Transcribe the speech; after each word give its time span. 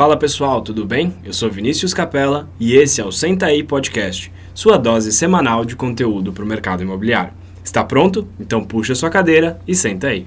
Fala 0.00 0.16
pessoal, 0.16 0.62
tudo 0.62 0.86
bem? 0.86 1.14
Eu 1.22 1.34
sou 1.34 1.50
Vinícius 1.50 1.92
Capella 1.92 2.48
e 2.58 2.74
esse 2.74 3.02
é 3.02 3.04
o 3.04 3.12
Senta 3.12 3.44
aí 3.44 3.62
Podcast, 3.62 4.32
sua 4.54 4.78
dose 4.78 5.12
semanal 5.12 5.62
de 5.62 5.76
conteúdo 5.76 6.32
para 6.32 6.42
o 6.42 6.46
mercado 6.46 6.82
imobiliário. 6.82 7.34
Está 7.62 7.84
pronto? 7.84 8.26
Então 8.40 8.64
puxa 8.64 8.94
sua 8.94 9.10
cadeira 9.10 9.60
e 9.68 9.74
senta 9.74 10.06
aí. 10.06 10.26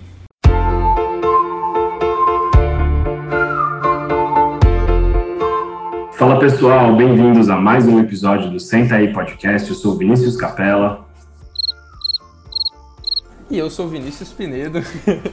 Fala 6.11 6.37
pessoal, 6.37 6.95
bem-vindos 6.95 7.49
a 7.49 7.55
mais 7.55 7.87
um 7.87 7.99
episódio 7.99 8.51
do 8.51 8.59
Senta 8.59 8.97
aí 8.97 9.11
Podcast. 9.11 9.67
Eu 9.67 9.75
sou 9.75 9.97
Vinícius 9.97 10.37
Capella. 10.37 11.02
E 13.49 13.57
eu 13.57 13.69
sou 13.69 13.87
Vinícius 13.87 14.31
Pinedo. 14.31 14.79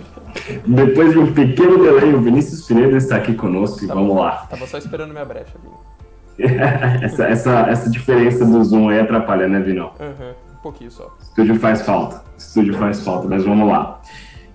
Depois 0.67 1.13
de 1.13 1.19
um 1.19 1.33
pequeno 1.33 1.83
delay, 1.83 2.15
o 2.15 2.21
Vinícius 2.21 2.67
Pinedo 2.67 2.97
está 2.97 3.17
aqui 3.17 3.35
conosco 3.35 3.85
e 3.85 3.89
tá 3.89 3.95
vamos 3.95 4.17
lá. 4.17 4.47
Tava 4.49 4.67
só 4.67 4.79
esperando 4.79 5.13
minha 5.13 5.25
brecha, 5.25 5.55
Vini. 5.63 5.91
essa, 7.03 7.25
essa, 7.25 7.61
essa 7.69 7.91
diferença 7.91 8.45
do 8.45 8.63
Zoom 8.65 8.89
aí 8.89 9.01
atrapalha, 9.01 9.47
né, 9.47 9.61
Vinão? 9.61 9.93
Uhum, 10.01 10.31
um 10.55 10.63
pouquinho 10.63 10.91
só. 10.91 11.15
Estúdio 11.21 11.57
faz 11.57 11.83
falta. 11.83 12.23
Estúdio 12.39 12.75
faz 12.75 13.03
falta, 13.03 13.29
mas 13.29 13.45
vamos 13.45 13.69
lá. 13.69 14.01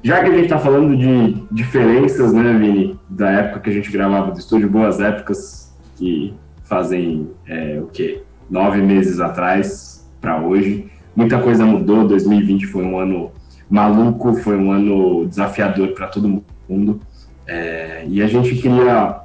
Já 0.03 0.23
que 0.23 0.29
a 0.29 0.33
gente 0.33 0.43
está 0.43 0.59
falando 0.59 0.95
de 0.95 1.43
diferenças, 1.51 2.33
né, 2.33 2.53
Vini, 2.53 2.99
da 3.09 3.29
época 3.31 3.61
que 3.61 3.69
a 3.69 3.73
gente 3.73 3.91
gravava 3.91 4.31
do 4.31 4.39
estúdio, 4.39 4.69
boas 4.69 4.99
épocas 4.99 5.75
que 5.95 6.33
fazem 6.63 7.31
é, 7.47 7.79
o 7.81 7.87
quê? 7.87 8.23
Nove 8.49 8.81
meses 8.81 9.19
atrás 9.19 10.07
para 10.21 10.39
hoje. 10.39 10.91
Muita 11.15 11.39
coisa 11.39 11.65
mudou. 11.65 12.07
2020 12.07 12.67
foi 12.67 12.83
um 12.83 12.99
ano 12.99 13.31
maluco, 13.69 14.33
foi 14.35 14.57
um 14.57 14.71
ano 14.71 15.27
desafiador 15.27 15.89
para 15.89 16.07
todo 16.07 16.43
mundo. 16.67 17.01
É, 17.47 18.05
e 18.07 18.21
a 18.21 18.27
gente 18.27 18.55
queria 18.55 19.19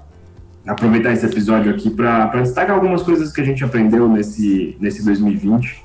aproveitar 0.67 1.13
esse 1.13 1.25
episódio 1.25 1.73
aqui 1.73 1.91
para 1.91 2.27
destacar 2.41 2.75
algumas 2.75 3.03
coisas 3.03 3.33
que 3.33 3.41
a 3.41 3.45
gente 3.45 3.65
aprendeu 3.65 4.09
nesse, 4.09 4.77
nesse 4.81 5.05
2020. 5.05 5.85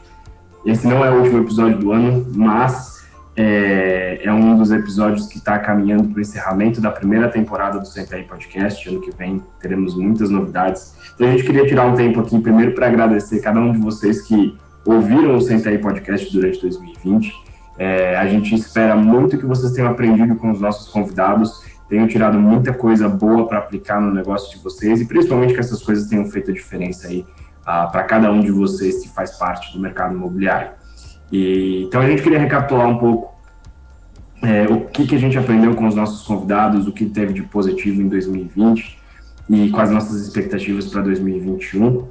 Esse 0.65 0.87
não 0.87 1.05
é 1.05 1.11
o 1.11 1.19
último 1.19 1.39
episódio 1.39 1.77
do 1.77 1.91
ano, 1.91 2.25
mas 2.35 3.05
é, 3.37 4.21
é 4.23 4.33
um 4.33 4.57
dos 4.57 4.71
episódios 4.71 5.27
que 5.27 5.37
está 5.37 5.59
caminhando 5.59 6.05
para 6.05 6.17
o 6.17 6.21
encerramento 6.21 6.81
da 6.81 6.91
primeira 6.91 7.29
temporada 7.29 7.79
do 7.79 7.85
Senta 7.85 8.17
Podcast. 8.23 8.87
Ano 8.89 9.01
que 9.01 9.11
vem 9.11 9.41
teremos 9.61 9.95
muitas 9.95 10.29
novidades. 10.29 10.95
Então 11.13 11.27
a 11.27 11.31
gente 11.31 11.43
queria 11.43 11.65
tirar 11.65 11.85
um 11.85 11.95
tempo 11.95 12.19
aqui 12.19 12.39
primeiro 12.39 12.73
para 12.73 12.87
agradecer 12.87 13.41
cada 13.41 13.59
um 13.59 13.71
de 13.71 13.79
vocês 13.79 14.21
que 14.21 14.57
ouviram 14.85 15.35
o 15.35 15.41
Senta 15.41 15.77
Podcast 15.79 16.31
durante 16.31 16.61
2020 16.61 17.44
é, 17.77 18.15
a 18.15 18.25
gente 18.27 18.55
espera 18.55 18.95
muito 18.95 19.37
que 19.37 19.45
vocês 19.45 19.73
tenham 19.73 19.89
aprendido 19.89 20.35
com 20.35 20.51
os 20.51 20.61
nossos 20.61 20.89
convidados, 20.89 21.63
tenham 21.89 22.07
tirado 22.07 22.39
muita 22.39 22.73
coisa 22.73 23.07
boa 23.07 23.47
para 23.47 23.59
aplicar 23.59 24.01
no 24.01 24.13
negócio 24.13 24.55
de 24.55 24.63
vocês 24.63 25.01
e 25.01 25.05
principalmente 25.05 25.53
que 25.53 25.59
essas 25.59 25.83
coisas 25.83 26.07
tenham 26.07 26.25
feito 26.25 26.51
a 26.51 26.53
diferença 26.53 27.07
aí 27.07 27.25
uh, 27.61 27.91
para 27.91 28.03
cada 28.03 28.31
um 28.31 28.39
de 28.39 28.51
vocês 28.51 29.03
que 29.03 29.09
faz 29.09 29.37
parte 29.37 29.73
do 29.73 29.79
mercado 29.79 30.15
imobiliário. 30.15 30.71
E, 31.31 31.83
então 31.83 32.01
a 32.01 32.07
gente 32.07 32.21
queria 32.21 32.39
recapitular 32.39 32.87
um 32.87 32.97
pouco 32.97 33.35
é, 34.41 34.63
o 34.63 34.81
que, 34.81 35.05
que 35.05 35.15
a 35.15 35.19
gente 35.19 35.37
aprendeu 35.37 35.75
com 35.75 35.87
os 35.87 35.95
nossos 35.95 36.25
convidados, 36.25 36.87
o 36.87 36.91
que 36.91 37.05
teve 37.05 37.33
de 37.33 37.43
positivo 37.43 38.01
em 38.01 38.07
2020 38.07 38.99
e 39.49 39.69
quais 39.69 39.91
nossas 39.91 40.21
expectativas 40.21 40.87
para 40.87 41.01
2021. 41.01 41.87
Uh, 41.87 42.07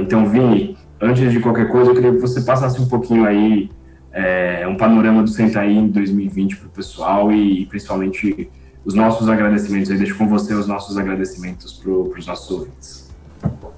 então, 0.00 0.26
Vini, 0.26 0.76
antes 1.00 1.32
de 1.32 1.40
qualquer 1.40 1.68
coisa, 1.70 1.90
eu 1.90 1.94
queria 1.94 2.12
que 2.12 2.18
você 2.18 2.40
passasse 2.40 2.80
um 2.80 2.88
pouquinho 2.88 3.24
aí 3.24 3.70
é, 4.16 4.66
um 4.66 4.78
panorama 4.78 5.22
do 5.22 5.28
Sentaí 5.28 5.76
em 5.76 5.88
2020 5.88 6.56
para 6.56 6.66
o 6.68 6.70
pessoal 6.70 7.30
e, 7.30 7.60
e, 7.60 7.66
principalmente 7.66 8.50
os 8.82 8.94
nossos 8.94 9.28
agradecimentos. 9.28 9.90
Eu 9.90 9.98
deixo 9.98 10.16
com 10.16 10.26
você 10.26 10.54
os 10.54 10.66
nossos 10.66 10.96
agradecimentos 10.96 11.74
para 11.74 11.90
os 11.90 12.26
nossos 12.26 12.50
ouvintes. 12.50 13.10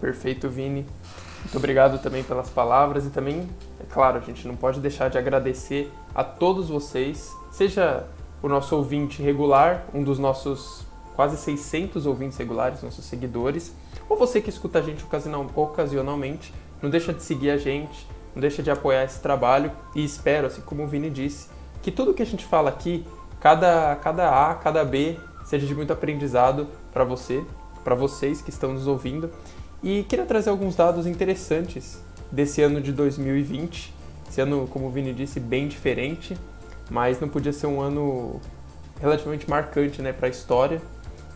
Perfeito, 0.01 0.49
Vini. 0.49 0.87
Muito 1.41 1.57
obrigado 1.57 2.01
também 2.01 2.23
pelas 2.23 2.49
palavras 2.51 3.05
e 3.05 3.11
também, 3.11 3.49
é 3.81 3.93
claro, 3.93 4.19
a 4.19 4.21
gente 4.21 4.47
não 4.47 4.55
pode 4.55 4.79
deixar 4.79 5.09
de 5.09 5.19
agradecer 5.19 5.91
a 6.15 6.23
todos 6.23 6.69
vocês, 6.69 7.35
seja 7.51 8.05
o 8.41 8.49
nosso 8.49 8.77
ouvinte 8.77 9.21
regular, 9.21 9.87
um 9.93 10.05
dos 10.05 10.21
nossos 10.21 10.87
quase 11.17 11.37
600 11.37 12.07
ouvintes 12.07 12.39
regulares, 12.39 12.81
nossos 12.83 13.05
seguidores, 13.05 13.75
ou 14.09 14.17
você 14.17 14.41
que 14.41 14.51
escuta 14.51 14.79
a 14.79 14.83
gente 14.83 15.05
ocasionalmente, 15.57 16.55
não 16.81 16.91
deixa 16.91 17.13
de 17.13 17.23
seguir 17.25 17.51
a 17.51 17.57
gente, 17.57 18.07
não 18.35 18.41
deixa 18.41 18.63
de 18.63 18.71
apoiar 18.71 19.05
esse 19.05 19.21
trabalho 19.21 19.73
e 19.95 20.05
espero, 20.05 20.47
assim 20.47 20.61
como 20.63 20.85
o 20.85 20.87
Vini 20.87 21.11
disse, 21.11 21.49
que 21.83 21.91
tudo 21.91 22.15
que 22.15 22.23
a 22.23 22.27
gente 22.27 22.45
fala 22.45 22.69
aqui, 22.71 23.05
cada, 23.41 23.97
cada 23.97 24.51
A, 24.51 24.55
cada 24.55 24.85
B, 24.85 25.19
seja 25.45 25.67
de 25.67 25.75
muito 25.75 25.93
aprendizado 25.93 26.69
para 26.93 27.05
você, 27.05 27.45
para 27.83 27.95
vocês 27.95 28.43
que 28.43 28.51
estão 28.51 28.73
nos 28.73 28.87
ouvindo. 28.87 29.31
E 29.83 30.03
queria 30.05 30.27
trazer 30.27 30.51
alguns 30.51 30.77
dados 30.77 31.07
interessantes 31.07 32.03
desse 32.31 32.61
ano 32.61 32.81
de 32.81 32.93
2020. 32.93 33.95
Esse 34.29 34.41
ano, 34.41 34.69
como 34.71 34.87
o 34.87 34.91
Vini 34.91 35.13
disse, 35.13 35.41
bem 35.41 35.69
diferente, 35.69 36.37
mas 36.91 37.21
não 37.21 37.29
podia 37.29 37.53
ser 37.53 37.67
um 37.67 37.81
ano 37.81 38.41
relativamente 39.01 39.49
marcante 39.49 40.03
né, 40.03 40.13
para 40.13 40.27
a 40.27 40.31
história. 40.31 40.83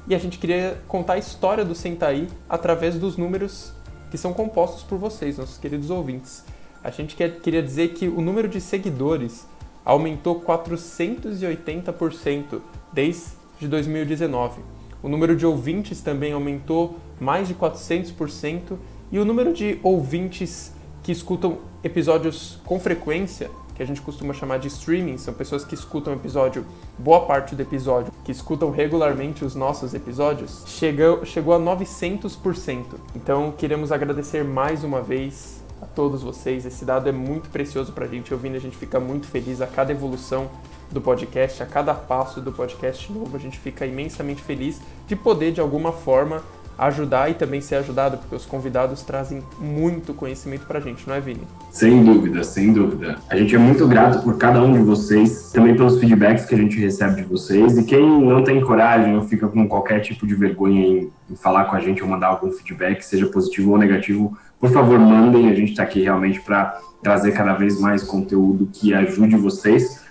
E 0.07 0.15
a 0.15 0.19
gente 0.19 0.39
queria 0.39 0.79
contar 0.89 1.15
a 1.15 1.19
história 1.19 1.65
do 1.65 1.75
Sentaí 1.75 2.29
através 2.49 2.99
dos 2.99 3.17
números 3.17 3.73
que 4.11 4.19
são 4.19 4.35
compostos 4.35 4.83
por 4.83 4.99
vocês, 4.99 5.39
nossos 5.39 5.57
queridos 5.57 5.89
ouvintes 5.89 6.45
a 6.83 6.91
gente 6.91 7.15
quer, 7.15 7.41
queria 7.41 7.63
dizer 7.63 7.95
que 7.95 8.09
o 8.09 8.21
número 8.21 8.49
de 8.49 8.61
seguidores 8.61 9.47
aumentou 9.85 10.41
480% 10.41 12.61
desde 12.93 13.69
2019. 13.69 14.61
O 15.03 15.09
número 15.09 15.37
de 15.37 15.45
ouvintes 15.45 16.01
também 16.01 16.33
aumentou 16.33 16.97
mais 17.21 17.49
de 17.49 17.55
400% 17.55 18.77
e 19.11 19.19
o 19.19 19.25
número 19.25 19.53
de 19.53 19.79
ouvintes 19.83 20.73
que 21.03 21.11
escutam 21.11 21.59
episódios 21.83 22.61
com 22.65 22.79
frequência, 22.79 23.51
que 23.75 23.83
a 23.83 23.87
gente 23.87 24.01
costuma 24.01 24.33
chamar 24.33 24.59
de 24.59 24.69
streaming, 24.69 25.19
são 25.19 25.35
pessoas 25.35 25.65
que 25.65 25.75
escutam 25.75 26.13
episódio, 26.13 26.65
boa 26.99 27.27
parte 27.27 27.57
do 27.57 27.63
episódio, 27.63 28.13
que 28.25 28.31
escutam 28.31 28.71
regularmente 28.71 29.45
os 29.45 29.55
nossos 29.55 29.95
episódios, 29.95 30.63
chegou, 30.67 31.25
chegou 31.25 31.55
a 31.55 31.59
900%. 31.59 32.85
Então 33.17 33.53
queremos 33.57 33.91
agradecer 33.91 34.45
mais 34.45 34.85
uma 34.85 35.03
vez 35.03 35.62
a 35.83 35.87
todos 35.87 36.23
vocês. 36.23 36.65
Esse 36.65 36.85
dado 36.85 37.09
é 37.09 37.13
muito 37.13 37.51
precioso 37.51 37.93
para 37.93 38.05
a 38.05 38.09
gente. 38.09 38.33
Ouvindo, 38.33 38.55
a 38.55 38.61
gente 38.61 38.77
fica 38.77 39.01
muito 39.01 39.27
feliz 39.27 39.61
a 39.61 39.67
cada 39.67 39.91
evolução 39.91 40.49
do 40.93 41.01
podcast, 41.01 41.63
a 41.63 41.67
cada 41.67 41.93
passo 41.93 42.41
do 42.41 42.53
podcast 42.53 43.13
novo. 43.13 43.37
A 43.37 43.41
gente 43.41 43.59
fica 43.59 43.85
imensamente 43.85 44.41
feliz 44.41 44.81
de 45.09 45.17
poder, 45.17 45.53
de 45.53 45.61
alguma 45.61 45.93
forma, 45.93 46.43
ajudar 46.79 47.31
e 47.31 47.35
também 47.35 47.61
ser 47.61 47.77
ajudado, 47.77 48.19
porque 48.19 48.35
os 48.35 48.45
convidados 48.45 49.03
trazem 49.03 49.43
muito 49.59 50.15
conhecimento 50.15 50.67
para 50.67 50.79
a 50.79 50.83
gente, 50.83 51.07
não 51.09 51.15
é, 51.15 51.21
Vini? 51.21 51.43
Sem 51.71 52.05
dúvida, 52.05 52.43
sem 52.45 52.73
dúvida. 52.73 53.19
A 53.29 53.37
gente 53.37 53.55
é 53.55 53.59
muito 53.59 53.87
grato 53.87 54.23
por 54.23 54.37
cada 54.37 54.63
um 54.63 54.73
de 54.73 54.81
vocês, 54.81 55.51
também 55.53 55.75
pelos 55.77 55.99
feedbacks 55.99 56.45
que 56.45 56.55
a 56.55 56.59
gente 56.59 56.79
recebe 56.79 57.23
de 57.23 57.29
vocês. 57.29 57.79
E 57.79 57.85
quem 57.85 58.21
não 58.21 58.43
tem 58.43 58.61
coragem 58.61 59.17
ou 59.17 59.23
fica 59.23 59.49
com 59.49 59.69
qualquer 59.69 60.01
tipo 60.01 60.27
de 60.27 60.35
vergonha 60.35 60.87
em, 60.87 61.11
em 61.31 61.37
falar 61.37 61.65
com 61.67 61.77
a 61.77 61.81
gente 61.81 62.03
ou 62.03 62.09
mandar 62.09 62.29
algum 62.29 62.51
feedback, 62.51 63.03
seja 63.03 63.27
positivo 63.27 63.73
ou 63.73 63.79
negativo, 63.79 64.37
por 64.59 64.71
favor, 64.71 64.99
mandem. 64.99 65.49
A 65.49 65.55
gente 65.55 65.71
está 65.71 65.83
aqui 65.83 66.03
realmente 66.03 66.41
para 66.41 66.79
trazer 67.03 67.33
cada 67.33 67.55
vez 67.55 67.81
mais 67.81 68.03
conteúdo 68.03 68.69
que 68.73 68.95
ajude 68.95 69.37
vocês. 69.37 70.03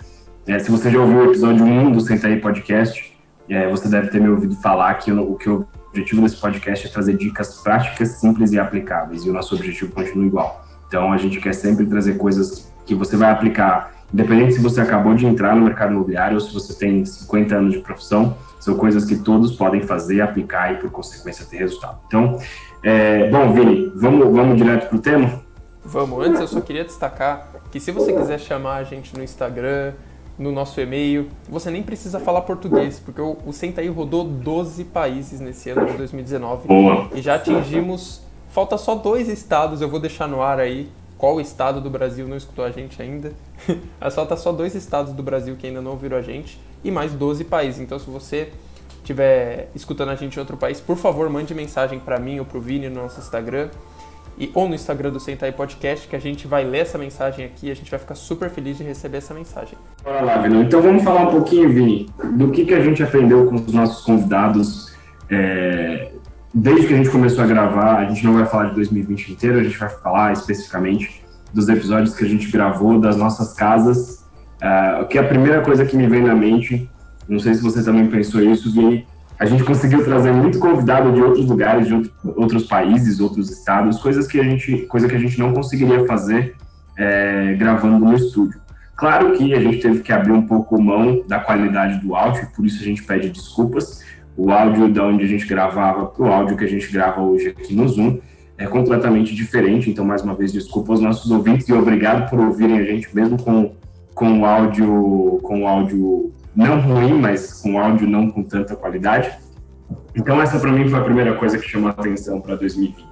É, 0.46 0.58
se 0.58 0.70
você 0.70 0.90
já 0.90 1.00
ouviu 1.00 1.18
o 1.18 1.24
episódio 1.24 1.64
1 1.64 1.92
do 1.92 2.00
Senta 2.00 2.26
aí 2.26 2.40
Podcast, 2.40 3.16
é, 3.48 3.68
você 3.68 3.88
deve 3.88 4.08
ter 4.08 4.20
me 4.20 4.28
ouvido 4.28 4.56
falar 4.56 4.94
que 4.94 5.12
o, 5.12 5.34
que 5.36 5.48
o 5.92 5.98
objetivo 5.98 6.22
desse 6.22 6.36
podcast 6.36 6.86
é 6.86 6.90
trazer 6.90 7.16
dicas 7.16 7.60
práticas, 7.60 8.12
simples 8.12 8.52
e 8.52 8.58
aplicáveis. 8.58 9.26
E 9.26 9.30
o 9.30 9.32
nosso 9.32 9.54
objetivo 9.54 9.92
continua 9.92 10.26
igual. 10.26 10.64
Então, 10.88 11.12
a 11.12 11.18
gente 11.18 11.38
quer 11.38 11.54
sempre 11.54 11.84
trazer 11.84 12.14
coisas 12.14 12.72
que 12.86 12.94
você 12.94 13.16
vai 13.16 13.30
aplicar, 13.30 13.92
independente 14.12 14.54
se 14.54 14.60
você 14.60 14.80
acabou 14.80 15.14
de 15.14 15.26
entrar 15.26 15.54
no 15.54 15.62
mercado 15.62 15.92
imobiliário 15.92 16.34
ou 16.34 16.40
se 16.40 16.52
você 16.52 16.74
tem 16.74 17.04
50 17.04 17.54
anos 17.54 17.72
de 17.74 17.80
profissão, 17.80 18.36
são 18.58 18.76
coisas 18.76 19.04
que 19.04 19.16
todos 19.16 19.54
podem 19.54 19.82
fazer, 19.82 20.22
aplicar 20.22 20.72
e, 20.72 20.76
por 20.76 20.90
consequência, 20.90 21.44
ter 21.44 21.58
resultado. 21.58 21.98
Então, 22.06 22.38
é, 22.82 23.28
bom, 23.30 23.52
Vini, 23.52 23.92
vamos, 23.94 24.32
vamos 24.32 24.56
direto 24.56 24.88
para 24.88 24.96
o 24.96 25.00
tema? 25.00 25.42
Vamos. 25.84 26.26
Antes, 26.26 26.40
eu 26.40 26.48
só 26.48 26.60
queria 26.60 26.84
destacar 26.84 27.48
que 27.70 27.78
se 27.78 27.90
você 27.90 28.12
quiser 28.12 28.38
chamar 28.38 28.76
a 28.76 28.84
gente 28.84 29.16
no 29.16 29.22
Instagram, 29.22 29.92
no 30.38 30.50
nosso 30.50 30.80
e-mail, 30.80 31.28
você 31.48 31.70
nem 31.70 31.82
precisa 31.82 32.18
falar 32.18 32.42
português, 32.42 32.98
porque 32.98 33.20
o, 33.20 33.36
o 33.46 33.52
Sentaí 33.52 33.88
rodou 33.88 34.24
12 34.24 34.84
países 34.84 35.40
nesse 35.40 35.70
ano 35.70 35.86
de 35.86 35.92
2019. 35.94 36.68
Boa. 36.68 37.08
E 37.14 37.20
já 37.20 37.34
atingimos. 37.34 38.22
Falta 38.48 38.76
só 38.76 38.94
dois 38.94 39.28
estados, 39.28 39.80
eu 39.80 39.88
vou 39.88 40.00
deixar 40.00 40.26
no 40.26 40.42
ar 40.42 40.58
aí. 40.58 40.88
Qual 41.16 41.40
estado 41.40 41.80
do 41.80 41.88
Brasil 41.88 42.26
não 42.26 42.36
escutou 42.36 42.64
a 42.64 42.70
gente 42.70 43.00
ainda? 43.00 43.32
Mas 44.00 44.14
falta 44.14 44.36
só 44.36 44.52
dois 44.52 44.74
estados 44.74 45.12
do 45.12 45.22
Brasil 45.22 45.56
que 45.56 45.66
ainda 45.66 45.80
não 45.80 45.92
ouviram 45.92 46.16
a 46.16 46.22
gente 46.22 46.58
e 46.82 46.90
mais 46.90 47.12
12 47.12 47.44
países. 47.44 47.80
Então, 47.80 47.98
se 47.98 48.10
você 48.10 48.52
estiver 48.96 49.70
escutando 49.74 50.10
a 50.10 50.16
gente 50.16 50.36
em 50.36 50.40
outro 50.40 50.56
país, 50.56 50.80
por 50.80 50.96
favor, 50.96 51.28
mande 51.30 51.54
mensagem 51.54 51.98
para 51.98 52.18
mim 52.18 52.40
ou 52.40 52.44
para 52.44 52.58
o 52.58 52.60
Vini 52.60 52.88
no 52.88 53.02
nosso 53.02 53.20
Instagram 53.20 53.68
e, 54.38 54.50
ou 54.54 54.68
no 54.68 54.74
Instagram 54.74 55.10
do 55.10 55.20
Sentai 55.20 55.52
Podcast, 55.52 56.08
que 56.08 56.16
a 56.16 56.20
gente 56.20 56.46
vai 56.46 56.64
ler 56.64 56.78
essa 56.78 56.98
mensagem 56.98 57.44
aqui 57.44 57.70
a 57.70 57.74
gente 57.74 57.90
vai 57.90 58.00
ficar 58.00 58.14
super 58.14 58.50
feliz 58.50 58.78
de 58.78 58.84
receber 58.84 59.18
essa 59.18 59.34
mensagem. 59.34 59.78
Bora 60.02 60.20
lá, 60.22 60.38
Vini. 60.38 60.62
Então 60.62 60.80
vamos 60.80 61.02
falar 61.02 61.28
um 61.28 61.30
pouquinho, 61.30 61.68
Vini, 61.68 62.10
do 62.34 62.50
que, 62.50 62.64
que 62.64 62.74
a 62.74 62.80
gente 62.80 63.02
aprendeu 63.02 63.46
com 63.46 63.56
os 63.56 63.72
nossos 63.72 64.04
convidados 64.04 64.92
é, 65.30 66.12
desde 66.54 66.86
que 66.86 66.94
a 66.94 66.96
gente 66.96 67.10
começou 67.10 67.42
a 67.42 67.46
gravar, 67.46 67.98
a 67.98 68.04
gente 68.04 68.24
não 68.24 68.34
vai 68.34 68.44
falar 68.44 68.66
de 68.66 68.74
2020 68.74 69.32
inteiro, 69.32 69.58
a 69.58 69.62
gente 69.62 69.78
vai 69.78 69.88
falar 69.88 70.32
especificamente 70.32 71.24
dos 71.52 71.68
episódios 71.68 72.14
que 72.14 72.24
a 72.24 72.28
gente 72.28 72.50
gravou 72.50 72.98
das 73.00 73.16
nossas 73.16 73.54
casas. 73.54 74.22
Uh, 74.62 75.06
que 75.08 75.18
a 75.18 75.24
primeira 75.24 75.60
coisa 75.60 75.84
que 75.84 75.96
me 75.96 76.06
vem 76.06 76.22
na 76.22 76.34
mente, 76.34 76.88
não 77.28 77.40
sei 77.40 77.54
se 77.54 77.62
você 77.62 77.82
também 77.82 78.06
pensou 78.08 78.40
isso, 78.40 78.72
Vini, 78.72 79.06
a 79.42 79.44
gente 79.44 79.64
conseguiu 79.64 80.04
trazer 80.04 80.32
muito 80.32 80.60
convidado 80.60 81.12
de 81.12 81.20
outros 81.20 81.46
lugares, 81.46 81.88
de 81.88 82.08
outros 82.36 82.64
países, 82.64 83.18
outros 83.18 83.50
estados, 83.50 83.98
coisas 83.98 84.28
que 84.28 84.38
a 84.38 84.44
gente, 84.44 84.82
coisa 84.82 85.08
que 85.08 85.16
a 85.16 85.18
gente 85.18 85.36
não 85.36 85.52
conseguiria 85.52 86.06
fazer 86.06 86.54
é, 86.96 87.52
gravando 87.54 88.04
no 88.04 88.14
estúdio. 88.14 88.60
Claro 88.94 89.32
que 89.32 89.52
a 89.52 89.60
gente 89.60 89.78
teve 89.78 89.98
que 89.98 90.12
abrir 90.12 90.30
um 90.30 90.46
pouco 90.46 90.80
mão 90.80 91.24
da 91.26 91.40
qualidade 91.40 91.98
do 91.98 92.14
áudio, 92.14 92.46
por 92.54 92.64
isso 92.64 92.80
a 92.80 92.84
gente 92.84 93.02
pede 93.02 93.30
desculpas. 93.30 94.04
O 94.36 94.52
áudio 94.52 94.88
da 94.88 95.02
onde 95.02 95.24
a 95.24 95.26
gente 95.26 95.44
gravava 95.44 96.06
para 96.06 96.24
o 96.24 96.32
áudio 96.32 96.56
que 96.56 96.64
a 96.64 96.68
gente 96.68 96.92
grava 96.92 97.20
hoje 97.20 97.48
aqui 97.48 97.74
no 97.74 97.88
Zoom 97.88 98.20
é 98.56 98.68
completamente 98.68 99.34
diferente. 99.34 99.90
Então, 99.90 100.04
mais 100.04 100.22
uma 100.22 100.36
vez, 100.36 100.52
desculpa 100.52 100.92
aos 100.92 101.00
nossos 101.00 101.28
ouvintes 101.32 101.68
e 101.68 101.72
obrigado 101.72 102.30
por 102.30 102.38
ouvirem 102.38 102.78
a 102.78 102.84
gente 102.84 103.12
mesmo 103.12 103.42
com, 103.42 103.72
com 104.14 104.38
o 104.38 104.46
áudio 104.46 105.40
com 105.42 105.62
o 105.62 105.66
áudio 105.66 106.32
não 106.54 106.80
ruim, 106.80 107.14
mas 107.14 107.60
com 107.62 107.78
áudio 107.78 108.08
não 108.08 108.30
com 108.30 108.42
tanta 108.42 108.76
qualidade. 108.76 109.30
Então, 110.14 110.40
essa 110.40 110.58
para 110.58 110.70
mim 110.70 110.88
foi 110.88 110.98
a 110.98 111.02
primeira 111.02 111.34
coisa 111.34 111.58
que 111.58 111.68
chamou 111.68 111.88
a 111.88 111.92
atenção 111.92 112.40
para 112.40 112.56
2020. 112.56 113.02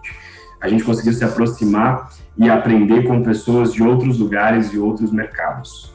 A 0.60 0.68
gente 0.68 0.84
conseguiu 0.84 1.12
se 1.12 1.24
aproximar 1.24 2.10
e 2.36 2.50
aprender 2.50 3.04
com 3.04 3.22
pessoas 3.22 3.72
de 3.72 3.82
outros 3.82 4.18
lugares 4.18 4.72
e 4.72 4.78
outros 4.78 5.10
mercados. 5.10 5.94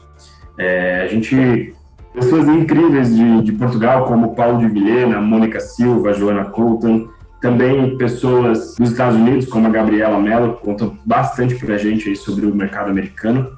É, 0.58 1.02
a 1.02 1.06
gente 1.06 1.74
pessoas 2.12 2.48
incríveis 2.48 3.14
de, 3.14 3.42
de, 3.42 3.52
Portugal, 3.52 4.06
como 4.06 4.34
Paulo 4.34 4.58
de 4.58 4.68
Vilhena, 4.68 5.20
Mônica 5.20 5.60
Silva, 5.60 6.14
Joana 6.14 6.46
Colton, 6.46 7.08
também 7.42 7.96
pessoas 7.98 8.74
dos 8.74 8.90
Estados 8.90 9.16
Unidos, 9.16 9.46
como 9.46 9.66
a 9.66 9.70
Gabriela 9.70 10.18
Mello, 10.18 10.56
que 10.56 10.64
contam 10.64 10.98
bastante 11.04 11.54
para 11.56 11.74
a 11.74 11.78
gente 11.78 12.08
aí 12.08 12.16
sobre 12.16 12.46
o 12.46 12.54
mercado 12.54 12.90
americano. 12.90 13.52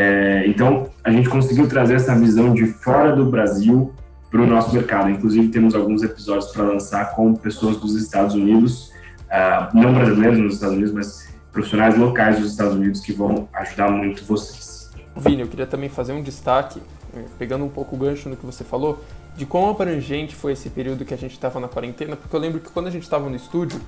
É, 0.00 0.46
então, 0.46 0.88
a 1.02 1.10
gente 1.10 1.28
conseguiu 1.28 1.68
trazer 1.68 1.94
essa 1.96 2.14
visão 2.14 2.54
de 2.54 2.66
fora 2.66 3.16
do 3.16 3.24
Brasil 3.24 3.92
para 4.30 4.40
o 4.40 4.46
nosso 4.46 4.72
mercado. 4.72 5.10
Inclusive, 5.10 5.48
temos 5.48 5.74
alguns 5.74 6.04
episódios 6.04 6.52
para 6.52 6.62
lançar 6.62 7.16
com 7.16 7.34
pessoas 7.34 7.78
dos 7.78 7.96
Estados 7.96 8.36
Unidos, 8.36 8.92
uh, 9.24 9.76
não 9.76 9.92
brasileiros 9.92 10.38
nos 10.38 10.54
Estados 10.54 10.76
Unidos, 10.76 10.94
mas 10.94 11.34
profissionais 11.50 11.98
locais 11.98 12.38
dos 12.38 12.52
Estados 12.52 12.74
Unidos 12.74 13.00
que 13.00 13.12
vão 13.12 13.48
ajudar 13.52 13.90
muito 13.90 14.24
vocês. 14.24 14.88
Vini, 15.16 15.42
eu 15.42 15.48
queria 15.48 15.66
também 15.66 15.88
fazer 15.88 16.12
um 16.12 16.22
destaque, 16.22 16.80
eh, 17.16 17.24
pegando 17.36 17.64
um 17.64 17.68
pouco 17.68 17.96
o 17.96 17.98
gancho 17.98 18.28
no 18.28 18.36
que 18.36 18.46
você 18.46 18.62
falou, 18.62 19.02
de 19.36 19.44
quão 19.44 19.68
abrangente 19.68 20.36
foi 20.36 20.52
esse 20.52 20.70
período 20.70 21.04
que 21.04 21.12
a 21.12 21.16
gente 21.16 21.32
estava 21.32 21.58
na 21.58 21.66
quarentena, 21.66 22.14
porque 22.14 22.36
eu 22.36 22.38
lembro 22.38 22.60
que 22.60 22.70
quando 22.70 22.86
a 22.86 22.90
gente 22.90 23.02
estava 23.02 23.28
no 23.28 23.34
estúdio, 23.34 23.80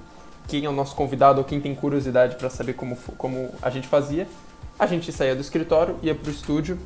quem 0.48 0.64
é 0.64 0.68
o 0.68 0.72
nosso 0.72 0.96
convidado 0.96 1.38
ou 1.38 1.44
quem 1.44 1.60
tem 1.60 1.72
curiosidade 1.72 2.34
para 2.34 2.50
saber 2.50 2.72
como, 2.72 2.96
como 3.16 3.50
a 3.62 3.70
gente 3.70 3.86
fazia, 3.86 4.26
a 4.80 4.86
gente 4.86 5.12
saía 5.12 5.34
do 5.34 5.42
escritório, 5.42 5.96
ia 6.02 6.14
para 6.14 6.28
o 6.28 6.32
estúdio 6.32 6.78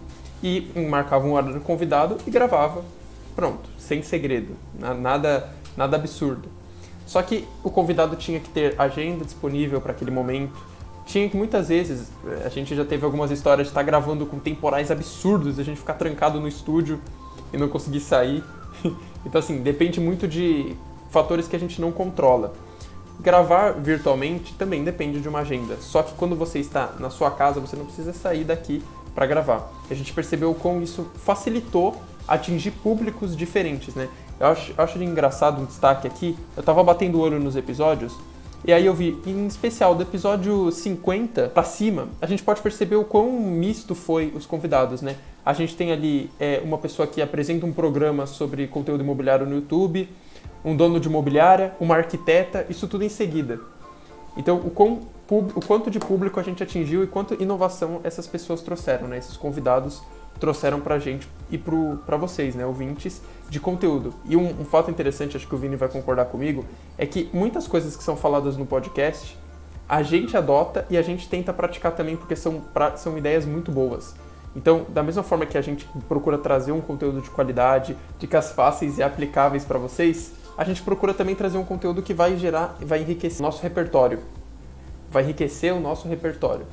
e 0.43 0.69
marcava 0.91 1.25
um 1.25 1.35
horário 1.35 1.61
convidado 1.61 2.19
e 2.27 2.31
gravava. 2.31 2.85
Pronto, 3.37 3.71
sem 3.79 4.03
segredo, 4.03 4.57
nada, 4.77 5.49
nada 5.77 5.97
absurdo. 5.97 6.49
Só 7.07 7.23
que 7.23 7.47
o 7.63 7.71
convidado 7.71 8.17
tinha 8.17 8.41
que 8.41 8.49
ter 8.49 8.75
agenda 8.81 9.25
disponível 9.25 9.81
para 9.81 9.93
aquele 9.93 10.11
momento. 10.11 10.53
Tinha 11.07 11.29
que 11.29 11.37
muitas 11.37 11.69
vezes, 11.69 12.11
a 12.45 12.49
gente 12.49 12.75
já 12.75 12.85
teve 12.85 13.05
algumas 13.05 13.31
histórias 13.31 13.69
de 13.69 13.71
estar 13.71 13.83
gravando 13.85 14.27
com 14.27 14.41
temporais 14.41 14.91
absurdos, 14.91 15.59
a 15.61 15.63
gente 15.63 15.79
ficar 15.79 15.95
trancado 15.95 16.41
no 16.41 16.49
estúdio 16.49 17.01
e 17.53 17.57
não 17.57 17.69
conseguir 17.69 18.01
sair. 18.01 18.43
Então, 19.27 19.39
assim, 19.39 19.63
depende 19.63 19.99
muito 20.01 20.29
de 20.29 20.77
fatores 21.09 21.49
que 21.49 21.57
a 21.57 21.59
gente 21.59 21.81
não 21.81 21.91
controla. 21.91 22.53
Gravar 23.21 23.73
virtualmente 23.73 24.55
também 24.55 24.85
depende 24.85 25.21
de 25.21 25.29
uma 25.29 25.41
agenda. 25.41 25.77
Só 25.81 26.03
que 26.03 26.15
quando 26.15 26.37
você 26.37 26.59
está 26.59 26.93
na 26.99 27.11
sua 27.11 27.31
casa, 27.31 27.61
você 27.61 27.77
não 27.77 27.85
precisa 27.85 28.13
sair 28.13 28.45
daqui 28.45 28.83
para 29.15 29.27
gravar. 29.27 29.73
A 29.91 29.95
gente 29.95 30.13
percebeu 30.13 30.55
como 30.55 30.83
isso 30.83 31.11
facilitou 31.17 31.97
atingir 32.27 32.71
públicos 32.73 33.37
diferentes, 33.37 33.95
né? 33.95 34.09
Eu 34.41 34.49
acho, 34.49 34.75
acho 34.77 35.03
engraçado 35.03 35.61
um 35.61 35.65
destaque 35.65 36.07
aqui. 36.07 36.37
Eu 36.57 36.63
tava 36.63 36.83
batendo 36.83 37.19
o 37.19 37.21
olho 37.21 37.39
nos 37.39 37.55
episódios 37.55 38.15
e 38.67 38.73
aí 38.73 38.87
eu 38.87 38.95
vi, 38.95 39.21
em 39.27 39.47
especial 39.47 39.95
do 39.95 40.03
episódio 40.03 40.71
50 40.71 41.51
para 41.51 41.63
cima, 41.65 42.09
a 42.19 42.27
gente 42.27 42.43
pode 42.43 42.63
perceber 42.63 42.97
o 42.97 43.05
quão 43.05 43.31
misto 43.31 43.95
foi 43.95 44.33
os 44.35 44.47
convidados, 44.47 45.03
né? 45.03 45.17
A 45.45 45.53
gente 45.53 45.77
tem 45.77 45.93
ali 45.93 46.31
é, 46.41 46.63
uma 46.65 46.79
pessoa 46.79 47.07
que 47.07 47.21
apresenta 47.21 47.67
um 47.67 47.73
programa 47.75 48.27
sobre 48.27 48.67
conteúdo 48.67 49.03
imobiliário 49.03 49.45
no 49.45 49.57
YouTube, 49.57 50.09
um 50.65 50.75
dono 50.75 50.99
de 50.99 51.09
imobiliária, 51.09 51.75
uma 51.79 51.97
arquiteta, 51.97 52.67
isso 52.69 52.89
tudo 52.89 53.05
em 53.05 53.09
seguida. 53.09 53.61
Então, 54.37 54.57
o, 54.57 54.71
quão, 54.71 55.01
o 55.29 55.61
quanto 55.65 55.91
de 55.91 55.99
público 55.99 56.41
a 56.41 56.43
gente 56.43 56.63
atingiu 56.63 57.05
e 57.05 57.07
quanto 57.07 57.41
inovação 57.41 58.01
essas 58.03 58.27
pessoas 58.27 58.63
trouxeram, 58.63 59.07
né? 59.07 59.19
Esses 59.19 59.37
convidados 59.37 60.03
trouxeram 60.41 60.81
pra 60.81 60.99
gente 60.99 61.29
e 61.51 61.59
para 61.59 62.17
vocês, 62.17 62.55
né, 62.55 62.67
ouvintes, 62.67 63.23
de 63.49 63.61
conteúdo. 63.61 64.13
E 64.25 64.37
um, 64.37 64.63
um, 64.63 64.65
fato 64.65 64.91
interessante, 64.91 65.37
acho 65.37 65.47
que 65.47 65.55
o 65.55 65.59
Vini 65.59 65.77
vai 65.77 65.89
concordar 65.89 66.25
comigo, 66.27 66.65
é 66.99 67.07
que 67.07 67.31
muitas 67.33 67.69
coisas 67.69 67.97
que 67.97 68.03
são 68.03 68.17
faladas 68.17 68.57
no 68.57 68.67
podcast, 68.67 69.39
a 69.89 70.03
gente 70.03 70.37
adota 70.37 70.87
e 70.91 70.97
a 70.97 71.03
gente 71.03 71.29
tenta 71.29 71.53
praticar 71.53 71.93
também 71.93 72.17
porque 72.17 72.35
são, 72.35 72.61
pra, 72.61 72.97
são 72.97 73.17
ideias 73.17 73.45
muito 73.45 73.71
boas. 73.71 74.15
Então, 74.57 74.87
da 74.89 75.03
mesma 75.03 75.23
forma 75.23 75.47
que 75.47 75.59
a 75.59 75.63
gente 75.63 75.87
procura 76.09 76.39
trazer 76.39 76.73
um 76.73 76.81
conteúdo 76.81 77.21
de 77.21 77.31
qualidade, 77.31 77.97
dicas 78.19 78.53
fáceis 78.53 78.99
e 78.99 79.03
aplicáveis 79.03 79.65
para 79.65 79.79
vocês, 79.79 80.33
a 80.57 80.65
gente 80.65 80.83
procura 80.83 81.13
também 81.13 81.35
trazer 81.35 81.59
um 81.59 81.65
conteúdo 81.65 82.03
que 82.03 82.15
vai 82.15 82.37
gerar, 82.37 82.77
vai 82.81 83.01
enriquecer 83.01 83.43
nosso 83.43 83.63
repertório. 83.63 84.21
Vai 85.11 85.25
enriquecer 85.25 85.73
o 85.75 85.81
nosso 85.81 86.09
repertório. 86.09 86.65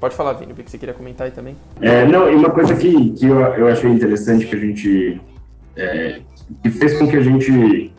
Pode 0.00 0.14
falar, 0.14 0.32
Vini, 0.32 0.52
o 0.52 0.54
que 0.54 0.70
você 0.70 0.78
queria 0.78 0.94
comentar 0.94 1.26
aí 1.26 1.30
também? 1.30 1.54
É, 1.80 2.06
não, 2.06 2.30
e 2.30 2.34
uma 2.34 2.50
coisa 2.50 2.74
que, 2.74 3.10
que 3.10 3.26
eu, 3.26 3.38
eu 3.38 3.68
achei 3.68 3.90
interessante 3.90 4.46
que 4.46 4.56
a 4.56 4.58
gente. 4.58 5.20
É, 5.76 6.20
que 6.62 6.70
fez 6.70 6.98
com 6.98 7.06
que 7.06 7.16
a 7.16 7.22
gente 7.22 7.92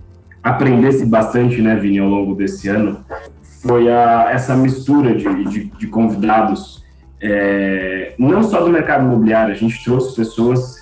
aprendesse 0.43 1.05
bastante, 1.05 1.61
né, 1.61 1.75
Vini, 1.75 1.99
ao 1.99 2.09
longo 2.09 2.35
desse 2.35 2.67
ano, 2.67 3.05
foi 3.61 3.91
a, 3.91 4.31
essa 4.31 4.55
mistura 4.55 5.15
de, 5.15 5.45
de, 5.45 5.65
de 5.65 5.87
convidados, 5.87 6.83
é, 7.21 8.15
não 8.17 8.41
só 8.41 8.61
do 8.61 8.71
mercado 8.71 9.05
imobiliário, 9.05 9.53
a 9.53 9.57
gente 9.57 9.83
trouxe 9.83 10.15
pessoas 10.15 10.80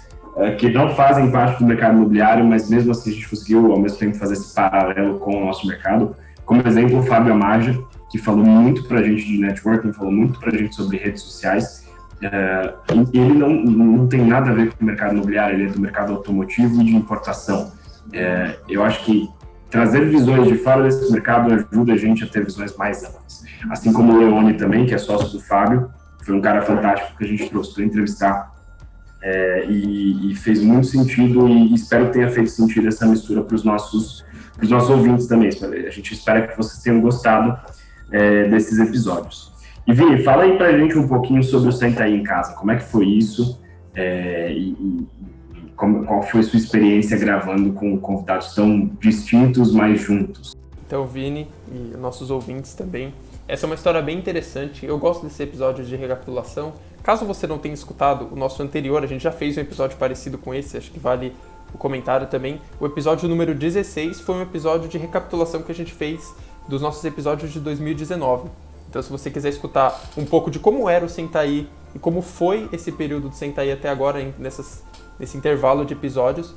que 0.57 0.69
não 0.69 0.95
fazem 0.95 1.29
parte 1.31 1.59
do 1.59 1.65
mercado 1.65 1.95
imobiliário, 1.95 2.45
mas 2.45 2.69
mesmo 2.69 2.91
assim 2.91 3.11
a 3.11 3.13
gente 3.13 3.29
conseguiu, 3.29 3.71
ao 3.71 3.79
mesmo 3.79 3.97
tempo, 3.97 4.17
fazer 4.17 4.33
esse 4.33 4.53
paralelo 4.53 5.19
com 5.19 5.35
o 5.35 5.45
nosso 5.45 5.67
mercado. 5.67 6.15
Como 6.45 6.65
exemplo, 6.65 6.99
o 6.99 7.03
Fábio 7.03 7.33
Amaja, 7.33 7.77
que 8.09 8.17
falou 8.17 8.45
muito 8.45 8.83
para 8.85 8.99
a 8.99 9.03
gente 9.03 9.25
de 9.25 9.37
networking, 9.39 9.93
falou 9.93 10.11
muito 10.11 10.39
para 10.39 10.55
a 10.55 10.57
gente 10.57 10.75
sobre 10.75 10.97
redes 10.97 11.21
sociais. 11.21 11.87
É, 12.21 12.73
ele 13.13 13.33
não, 13.33 13.49
não 13.49 14.07
tem 14.07 14.25
nada 14.25 14.49
a 14.49 14.53
ver 14.53 14.73
com 14.73 14.83
o 14.83 14.85
mercado 14.85 15.13
imobiliário, 15.13 15.55
ele 15.55 15.69
é 15.69 15.71
do 15.71 15.79
mercado 15.79 16.13
automotivo 16.13 16.81
e 16.81 16.85
de 16.85 16.95
importação. 16.95 17.71
É, 18.11 18.57
eu 18.67 18.83
acho 18.83 19.03
que 19.05 19.29
trazer 19.69 20.05
visões 20.09 20.47
de 20.47 20.55
fora 20.55 20.83
desse 20.83 21.11
mercado 21.11 21.53
ajuda 21.53 21.93
a 21.93 21.97
gente 21.97 22.23
a 22.23 22.27
ter 22.27 22.43
visões 22.43 22.75
mais 22.75 23.03
amplas. 23.03 23.43
Assim 23.69 23.93
como 23.93 24.13
o 24.13 24.17
Leone 24.17 24.53
também, 24.55 24.85
que 24.85 24.93
é 24.93 24.97
sócio 24.97 25.29
do 25.29 25.39
Fábio, 25.39 25.89
foi 26.23 26.35
um 26.35 26.41
cara 26.41 26.61
fantástico 26.61 27.17
que 27.17 27.23
a 27.23 27.27
gente 27.27 27.49
trouxe 27.49 27.73
para 27.73 27.83
entrevistar 27.83 28.58
é, 29.21 29.65
e, 29.65 30.31
e, 30.31 30.35
fez 30.35 30.61
muito 30.61 30.87
sentido 30.87 31.47
e 31.47 31.73
espero 31.73 32.07
que 32.07 32.13
tenha 32.13 32.29
feito 32.29 32.49
sentido 32.49 32.87
essa 32.87 33.05
mistura 33.05 33.41
para 33.41 33.55
os 33.55 33.63
nossos, 33.63 34.25
nossos 34.61 34.89
ouvintes 34.89 35.27
também. 35.27 35.49
A 35.49 35.89
gente 35.89 36.13
espera 36.13 36.47
que 36.47 36.55
vocês 36.55 36.81
tenham 36.81 37.01
gostado 37.01 37.57
é, 38.11 38.47
desses 38.47 38.79
episódios. 38.79 39.51
E 39.85 39.93
Vini, 39.93 40.23
fala 40.23 40.43
aí 40.43 40.57
pra 40.57 40.77
gente 40.77 40.97
um 40.97 41.07
pouquinho 41.07 41.43
sobre 41.43 41.69
o 41.69 41.71
Senta 41.71 42.03
aí 42.03 42.15
em 42.15 42.23
Casa. 42.23 42.53
Como 42.53 42.71
é 42.71 42.77
que 42.77 42.83
foi 42.83 43.05
isso? 43.07 43.59
É, 43.93 44.53
e, 44.53 44.69
e 44.71 45.07
como, 45.75 46.05
qual 46.05 46.21
foi 46.21 46.41
a 46.41 46.43
sua 46.43 46.57
experiência 46.57 47.17
gravando 47.17 47.73
com 47.73 47.97
convidados 47.99 48.53
tão 48.53 48.85
distintos, 49.01 49.73
mas 49.73 49.99
juntos? 50.01 50.55
Então, 50.85 51.05
Vini 51.05 51.47
e 51.71 51.97
nossos 51.97 52.31
ouvintes 52.31 52.73
também. 52.73 53.13
Essa 53.49 53.65
é 53.65 53.67
uma 53.67 53.73
história 53.73 53.99
bem 53.99 54.15
interessante. 54.15 54.85
Eu 54.85 54.95
gosto 54.99 55.23
desse 55.23 55.41
episódio 55.41 55.83
de 55.83 55.95
recapitulação. 55.95 56.71
Caso 57.01 57.25
você 57.25 57.47
não 57.47 57.57
tenha 57.57 57.73
escutado 57.73 58.29
o 58.31 58.35
nosso 58.35 58.61
anterior, 58.61 59.03
a 59.03 59.07
gente 59.07 59.23
já 59.23 59.31
fez 59.31 59.57
um 59.57 59.61
episódio 59.61 59.97
parecido 59.97 60.37
com 60.37 60.53
esse, 60.53 60.77
acho 60.77 60.91
que 60.91 60.99
vale 60.99 61.35
o 61.73 61.77
comentário 61.79 62.27
também. 62.27 62.61
O 62.79 62.85
episódio 62.85 63.27
número 63.27 63.55
16 63.55 64.21
foi 64.21 64.35
um 64.35 64.43
episódio 64.43 64.87
de 64.87 64.99
recapitulação 64.99 65.63
que 65.63 65.71
a 65.71 65.75
gente 65.75 65.91
fez 65.91 66.31
dos 66.67 66.79
nossos 66.79 67.03
episódios 67.03 67.51
de 67.51 67.59
2019. 67.59 68.51
Então, 68.87 69.01
se 69.01 69.09
você 69.09 69.31
quiser 69.31 69.49
escutar 69.49 69.99
um 70.15 70.25
pouco 70.25 70.51
de 70.51 70.59
como 70.59 70.87
era 70.87 71.03
o 71.03 71.09
Sentaí 71.09 71.67
e 71.95 71.97
como 71.97 72.21
foi 72.21 72.69
esse 72.71 72.91
período 72.91 73.29
do 73.29 73.35
Sentaí 73.35 73.71
até 73.71 73.89
agora, 73.89 74.31
nessas, 74.37 74.83
nesse 75.19 75.35
intervalo 75.35 75.85
de 75.85 75.95
episódios, 75.95 76.53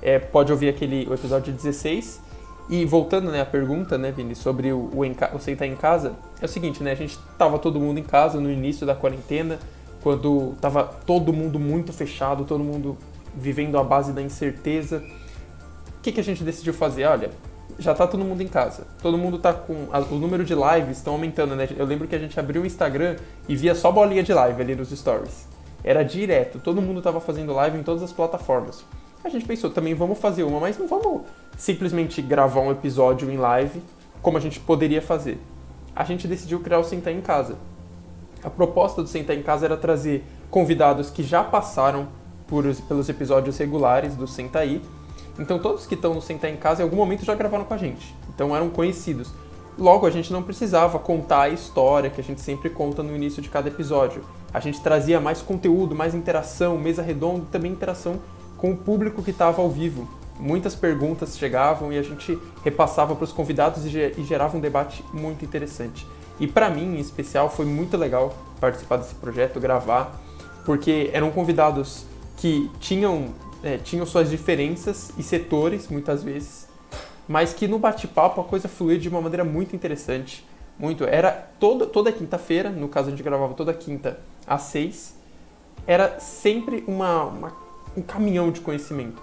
é, 0.00 0.20
pode 0.20 0.52
ouvir 0.52 0.68
aquele, 0.68 1.04
o 1.08 1.14
episódio 1.14 1.52
16. 1.52 2.27
E 2.68 2.84
voltando 2.84 3.30
né, 3.30 3.40
à 3.40 3.46
pergunta, 3.46 3.96
né, 3.96 4.10
Vini, 4.10 4.34
sobre 4.34 4.72
o, 4.72 4.90
o, 4.92 5.00
o 5.34 5.38
Sentar 5.38 5.66
em 5.66 5.74
Casa, 5.74 6.12
é 6.40 6.44
o 6.44 6.48
seguinte, 6.48 6.82
né, 6.82 6.92
a 6.92 6.94
gente 6.94 7.18
tava 7.38 7.58
todo 7.58 7.80
mundo 7.80 7.98
em 7.98 8.02
casa 8.02 8.38
no 8.38 8.50
início 8.50 8.86
da 8.86 8.94
quarentena, 8.94 9.58
quando 10.02 10.54
tava 10.60 10.84
todo 10.84 11.32
mundo 11.32 11.58
muito 11.58 11.92
fechado, 11.92 12.44
todo 12.44 12.62
mundo 12.62 12.96
vivendo 13.34 13.78
à 13.78 13.84
base 13.84 14.12
da 14.12 14.20
incerteza. 14.20 15.02
O 15.98 16.00
que, 16.02 16.12
que 16.12 16.20
a 16.20 16.24
gente 16.24 16.44
decidiu 16.44 16.74
fazer? 16.74 17.04
Olha, 17.06 17.30
já 17.78 17.94
tá 17.94 18.06
todo 18.06 18.24
mundo 18.24 18.42
em 18.42 18.48
casa. 18.48 18.86
Todo 19.02 19.16
mundo 19.16 19.38
tá 19.38 19.52
com. 19.52 19.88
A, 19.92 20.00
o 20.00 20.18
número 20.18 20.44
de 20.44 20.54
lives 20.54 20.98
estão 20.98 21.14
aumentando, 21.14 21.54
né? 21.56 21.68
Eu 21.76 21.86
lembro 21.86 22.06
que 22.06 22.14
a 22.14 22.18
gente 22.18 22.38
abriu 22.38 22.62
o 22.62 22.66
Instagram 22.66 23.16
e 23.48 23.56
via 23.56 23.74
só 23.74 23.90
bolinha 23.90 24.22
de 24.22 24.32
live 24.32 24.60
ali 24.62 24.74
nos 24.74 24.90
stories. 24.90 25.46
Era 25.82 26.02
direto, 26.02 26.58
todo 26.58 26.82
mundo 26.82 27.00
tava 27.00 27.20
fazendo 27.20 27.52
live 27.52 27.78
em 27.78 27.82
todas 27.82 28.02
as 28.02 28.12
plataformas. 28.12 28.84
A 29.24 29.28
gente 29.28 29.44
pensou, 29.44 29.70
também 29.70 29.94
vamos 29.94 30.18
fazer 30.18 30.44
uma, 30.44 30.60
mas 30.60 30.78
não 30.78 30.86
vamos 30.86 31.22
simplesmente 31.56 32.22
gravar 32.22 32.60
um 32.60 32.70
episódio 32.70 33.30
em 33.30 33.36
live 33.36 33.82
como 34.22 34.38
a 34.38 34.40
gente 34.40 34.60
poderia 34.60 35.02
fazer. 35.02 35.38
A 35.94 36.04
gente 36.04 36.28
decidiu 36.28 36.60
criar 36.60 36.78
o 36.78 36.84
Sentar 36.84 37.12
em 37.12 37.20
Casa. 37.20 37.56
A 38.42 38.50
proposta 38.50 39.02
do 39.02 39.08
Sentar 39.08 39.36
em 39.36 39.42
Casa 39.42 39.66
era 39.66 39.76
trazer 39.76 40.24
convidados 40.50 41.10
que 41.10 41.22
já 41.22 41.42
passaram 41.42 42.08
por, 42.46 42.64
pelos 42.86 43.08
episódios 43.08 43.58
regulares 43.58 44.14
do 44.14 44.26
Sentaí 44.26 44.80
então 45.38 45.58
todos 45.58 45.86
que 45.86 45.94
estão 45.94 46.14
no 46.14 46.20
Sentar 46.20 46.50
em 46.50 46.56
Casa 46.56 46.82
em 46.82 46.84
algum 46.84 46.96
momento 46.96 47.24
já 47.24 47.34
gravaram 47.34 47.64
com 47.64 47.72
a 47.72 47.78
gente. 47.78 48.14
Então 48.34 48.54
eram 48.54 48.68
conhecidos. 48.68 49.30
Logo, 49.78 50.06
a 50.06 50.10
gente 50.10 50.32
não 50.32 50.42
precisava 50.42 50.98
contar 50.98 51.42
a 51.42 51.48
história 51.50 52.10
que 52.10 52.20
a 52.20 52.24
gente 52.24 52.40
sempre 52.40 52.68
conta 52.68 53.00
no 53.00 53.14
início 53.14 53.40
de 53.40 53.48
cada 53.48 53.68
episódio. 53.68 54.24
A 54.52 54.58
gente 54.58 54.80
trazia 54.80 55.20
mais 55.20 55.40
conteúdo, 55.40 55.94
mais 55.94 56.14
interação, 56.14 56.76
mesa 56.76 57.00
redonda 57.00 57.44
e 57.44 57.52
também 57.52 57.70
interação 57.70 58.16
com 58.58 58.72
o 58.72 58.76
público 58.76 59.22
que 59.22 59.30
estava 59.30 59.62
ao 59.62 59.70
vivo. 59.70 60.06
Muitas 60.38 60.74
perguntas 60.74 61.38
chegavam 61.38 61.92
e 61.92 61.98
a 61.98 62.02
gente 62.02 62.38
repassava 62.62 63.16
para 63.16 63.24
os 63.24 63.32
convidados 63.32 63.84
e 63.86 64.24
gerava 64.24 64.56
um 64.56 64.60
debate 64.60 65.02
muito 65.12 65.44
interessante. 65.44 66.06
E 66.38 66.46
para 66.46 66.68
mim, 66.68 66.96
em 66.96 67.00
especial, 67.00 67.48
foi 67.48 67.64
muito 67.64 67.96
legal 67.96 68.36
participar 68.60 68.98
desse 68.98 69.14
projeto, 69.14 69.58
gravar, 69.58 70.20
porque 70.64 71.10
eram 71.12 71.30
convidados 71.30 72.04
que 72.36 72.70
tinham 72.78 73.32
é, 73.62 73.76
tinham 73.76 74.06
suas 74.06 74.30
diferenças 74.30 75.10
e 75.18 75.22
setores, 75.22 75.88
muitas 75.88 76.22
vezes, 76.22 76.68
mas 77.26 77.52
que 77.52 77.66
no 77.66 77.78
bate-papo 77.78 78.40
a 78.40 78.44
coisa 78.44 78.68
fluía 78.68 78.98
de 78.98 79.08
uma 79.08 79.20
maneira 79.20 79.44
muito 79.44 79.74
interessante. 79.74 80.46
Muito. 80.78 81.04
Era 81.04 81.32
toda, 81.58 81.86
toda 81.86 82.12
quinta-feira, 82.12 82.70
no 82.70 82.88
caso 82.88 83.08
a 83.08 83.10
gente 83.10 83.22
gravava 83.22 83.52
toda 83.54 83.74
quinta 83.74 84.20
às 84.46 84.62
seis, 84.62 85.16
era 85.86 86.20
sempre 86.20 86.84
uma, 86.86 87.24
uma, 87.24 87.52
um 87.98 88.02
caminhão 88.02 88.50
de 88.50 88.60
conhecimento. 88.60 89.22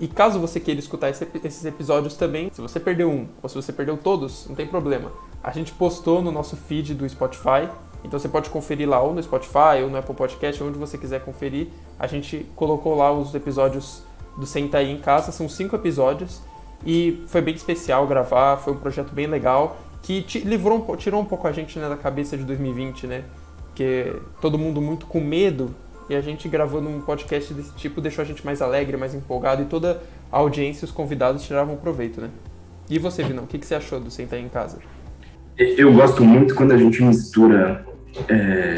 E 0.00 0.08
caso 0.08 0.40
você 0.40 0.58
queira 0.58 0.80
escutar 0.80 1.10
esse, 1.10 1.26
esses 1.44 1.64
episódios 1.64 2.14
também, 2.16 2.50
se 2.52 2.60
você 2.60 2.80
perdeu 2.80 3.10
um 3.10 3.28
ou 3.42 3.48
se 3.48 3.54
você 3.54 3.72
perdeu 3.72 3.96
todos, 3.96 4.46
não 4.48 4.54
tem 4.54 4.66
problema. 4.66 5.12
A 5.42 5.50
gente 5.50 5.72
postou 5.72 6.22
no 6.22 6.32
nosso 6.32 6.56
feed 6.56 6.94
do 6.94 7.08
Spotify, 7.08 7.68
então 8.02 8.18
você 8.18 8.28
pode 8.28 8.50
conferir 8.50 8.88
lá 8.88 9.00
ou 9.00 9.14
no 9.14 9.22
Spotify 9.22 9.82
ou 9.82 9.90
no 9.90 9.96
Apple 9.96 10.14
Podcast, 10.14 10.62
onde 10.62 10.78
você 10.78 10.98
quiser 10.98 11.24
conferir. 11.24 11.68
A 11.98 12.06
gente 12.06 12.46
colocou 12.56 12.94
lá 12.94 13.12
os 13.12 13.34
episódios 13.34 14.02
do 14.36 14.46
Senta 14.46 14.78
aí 14.78 14.90
em 14.90 14.98
casa, 14.98 15.30
são 15.30 15.48
cinco 15.48 15.76
episódios 15.76 16.42
e 16.84 17.24
foi 17.28 17.40
bem 17.40 17.54
especial 17.54 18.06
gravar, 18.06 18.56
foi 18.58 18.72
um 18.72 18.78
projeto 18.78 19.12
bem 19.12 19.26
legal 19.26 19.76
que 20.02 20.26
livrou, 20.40 20.96
tirou 20.96 21.20
um 21.20 21.24
pouco 21.24 21.48
a 21.48 21.52
gente 21.52 21.78
né, 21.78 21.88
da 21.88 21.96
cabeça 21.96 22.36
de 22.36 22.44
2020, 22.44 23.06
né? 23.06 23.24
Porque 23.68 24.14
todo 24.40 24.58
mundo 24.58 24.80
muito 24.80 25.06
com 25.06 25.18
medo 25.18 25.74
e 26.08 26.14
a 26.14 26.20
gente 26.20 26.48
gravando 26.48 26.88
um 26.88 27.00
podcast 27.00 27.52
desse 27.54 27.74
tipo 27.74 28.00
deixou 28.00 28.22
a 28.22 28.26
gente 28.26 28.44
mais 28.44 28.60
alegre, 28.60 28.96
mais 28.96 29.14
empolgado 29.14 29.62
e 29.62 29.66
toda 29.66 30.02
a 30.30 30.38
audiência 30.38 30.84
e 30.84 30.86
os 30.86 30.92
convidados 30.92 31.44
tiravam 31.44 31.76
proveito, 31.76 32.20
né? 32.20 32.28
E 32.88 32.98
você, 32.98 33.22
Vinão, 33.22 33.44
o 33.44 33.46
que, 33.46 33.58
que 33.58 33.66
você 33.66 33.74
achou 33.74 33.98
do 33.98 34.10
Sentar 34.10 34.38
em 34.38 34.48
Casa? 34.48 34.78
Eu 35.56 35.92
gosto 35.94 36.24
muito 36.24 36.54
quando 36.54 36.72
a 36.72 36.76
gente 36.76 37.02
mistura 37.02 37.86
é, 38.28 38.74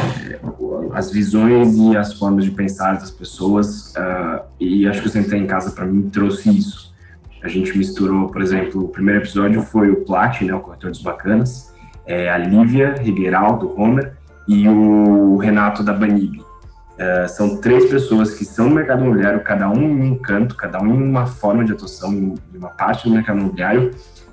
as 0.92 1.11
visões 1.11 1.76
e 1.76 1.97
as 1.97 2.14
formas 2.14 2.45
de 2.45 2.50
pensar 2.50 2.95
das 2.95 3.11
pessoas, 3.11 3.92
uh, 3.97 4.42
e 4.61 4.87
acho 4.87 5.02
que 5.02 5.09
o 5.09 5.11
Sentar 5.11 5.38
em 5.38 5.47
Casa, 5.47 5.71
para 5.73 5.85
mim, 5.85 6.09
trouxe 6.09 6.56
isso. 6.56 6.95
A 7.42 7.49
gente 7.49 7.76
misturou, 7.76 8.28
por 8.28 8.40
exemplo, 8.40 8.85
o 8.85 8.88
primeiro 8.88 9.21
episódio 9.21 9.62
foi 9.62 9.90
o 9.90 10.04
Plat, 10.04 10.40
né, 10.42 10.54
o 10.54 10.61
Corretor 10.61 10.90
dos 10.90 11.02
Bacanas, 11.02 11.73
é, 12.06 12.30
a 12.30 12.38
Lívia 12.38 12.95
Rigueiral, 12.95 13.59
do 13.59 13.78
Homer, 13.78 14.14
e 14.49 14.68
o 14.68 15.37
Renato 15.37 15.83
da 15.83 15.92
Banib. 15.92 16.40
Uh, 16.96 17.28
são 17.28 17.58
três 17.58 17.90
pessoas 17.90 18.32
que 18.32 18.44
são 18.44 18.70
no 18.70 18.74
mercado 18.74 19.04
imobiliário, 19.04 19.40
cada 19.40 19.68
um 19.68 19.82
em 19.82 20.12
um 20.12 20.18
canto, 20.18 20.56
cada 20.56 20.80
um 20.80 20.94
em 20.94 21.02
uma 21.02 21.26
forma 21.26 21.62
de 21.62 21.72
atuação, 21.72 22.12
em 22.12 22.34
uma 22.54 22.70
parte 22.70 23.06
do 23.06 23.14
mercado 23.14 23.38
imobiliário, 23.38 23.90